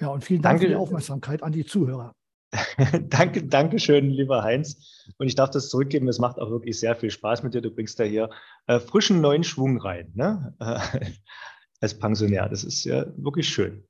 Ja, 0.00 0.08
und 0.08 0.24
vielen 0.24 0.42
Dank 0.42 0.54
Danke. 0.54 0.66
für 0.66 0.68
die 0.68 0.76
Aufmerksamkeit 0.76 1.42
an 1.42 1.52
die 1.52 1.64
Zuhörer. 1.64 2.14
danke, 3.08 3.44
danke 3.44 3.78
schön, 3.78 4.10
lieber 4.10 4.42
Heinz. 4.42 5.04
Und 5.18 5.26
ich 5.26 5.34
darf 5.34 5.50
das 5.50 5.68
zurückgeben. 5.68 6.08
Es 6.08 6.18
macht 6.18 6.38
auch 6.38 6.50
wirklich 6.50 6.80
sehr 6.80 6.96
viel 6.96 7.10
Spaß 7.10 7.42
mit 7.42 7.54
dir. 7.54 7.60
Du 7.60 7.70
bringst 7.70 8.00
da 8.00 8.04
hier 8.04 8.30
äh, 8.66 8.80
frischen 8.80 9.20
neuen 9.20 9.44
Schwung 9.44 9.80
rein, 9.80 10.10
ne? 10.14 10.54
Äh, 10.58 11.10
als 11.80 11.98
Pensionär. 11.98 12.48
Das 12.48 12.64
ist 12.64 12.84
ja 12.84 13.06
wirklich 13.16 13.48
schön. 13.48 13.86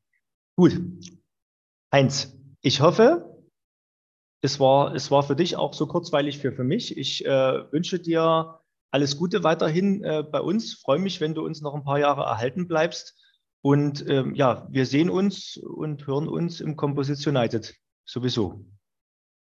Gut. 0.56 0.80
Heinz, 1.92 2.36
ich 2.60 2.80
hoffe, 2.80 3.40
es 4.42 4.60
war, 4.60 4.94
es 4.94 5.10
war 5.10 5.22
für 5.22 5.36
dich 5.36 5.56
auch 5.56 5.74
so 5.74 5.86
kurzweilig 5.86 6.42
wie 6.42 6.50
für 6.50 6.64
mich. 6.64 6.96
Ich 6.96 7.24
äh, 7.24 7.72
wünsche 7.72 7.98
dir 7.98 8.60
alles 8.90 9.16
Gute 9.16 9.44
weiterhin 9.44 10.02
äh, 10.04 10.22
bei 10.22 10.40
uns. 10.40 10.74
Freue 10.74 10.98
mich, 10.98 11.20
wenn 11.20 11.34
du 11.34 11.44
uns 11.44 11.60
noch 11.60 11.74
ein 11.74 11.84
paar 11.84 11.98
Jahre 11.98 12.22
erhalten 12.22 12.68
bleibst. 12.68 13.16
Und 13.62 14.08
ähm, 14.08 14.34
ja, 14.34 14.66
wir 14.70 14.86
sehen 14.86 15.10
uns 15.10 15.56
und 15.56 16.06
hören 16.06 16.28
uns 16.28 16.60
im 16.60 16.76
Composition 16.76 17.36
United 17.36 17.74
sowieso. 18.04 18.64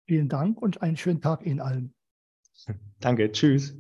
Vielen 0.06 0.30
Dank 0.30 0.62
und 0.62 0.82
einen 0.82 0.98
schönen 0.98 1.22
Tag 1.22 1.46
Ihnen 1.46 1.60
allen. 1.60 1.94
Danke, 3.00 3.32
tschüss. 3.32 3.76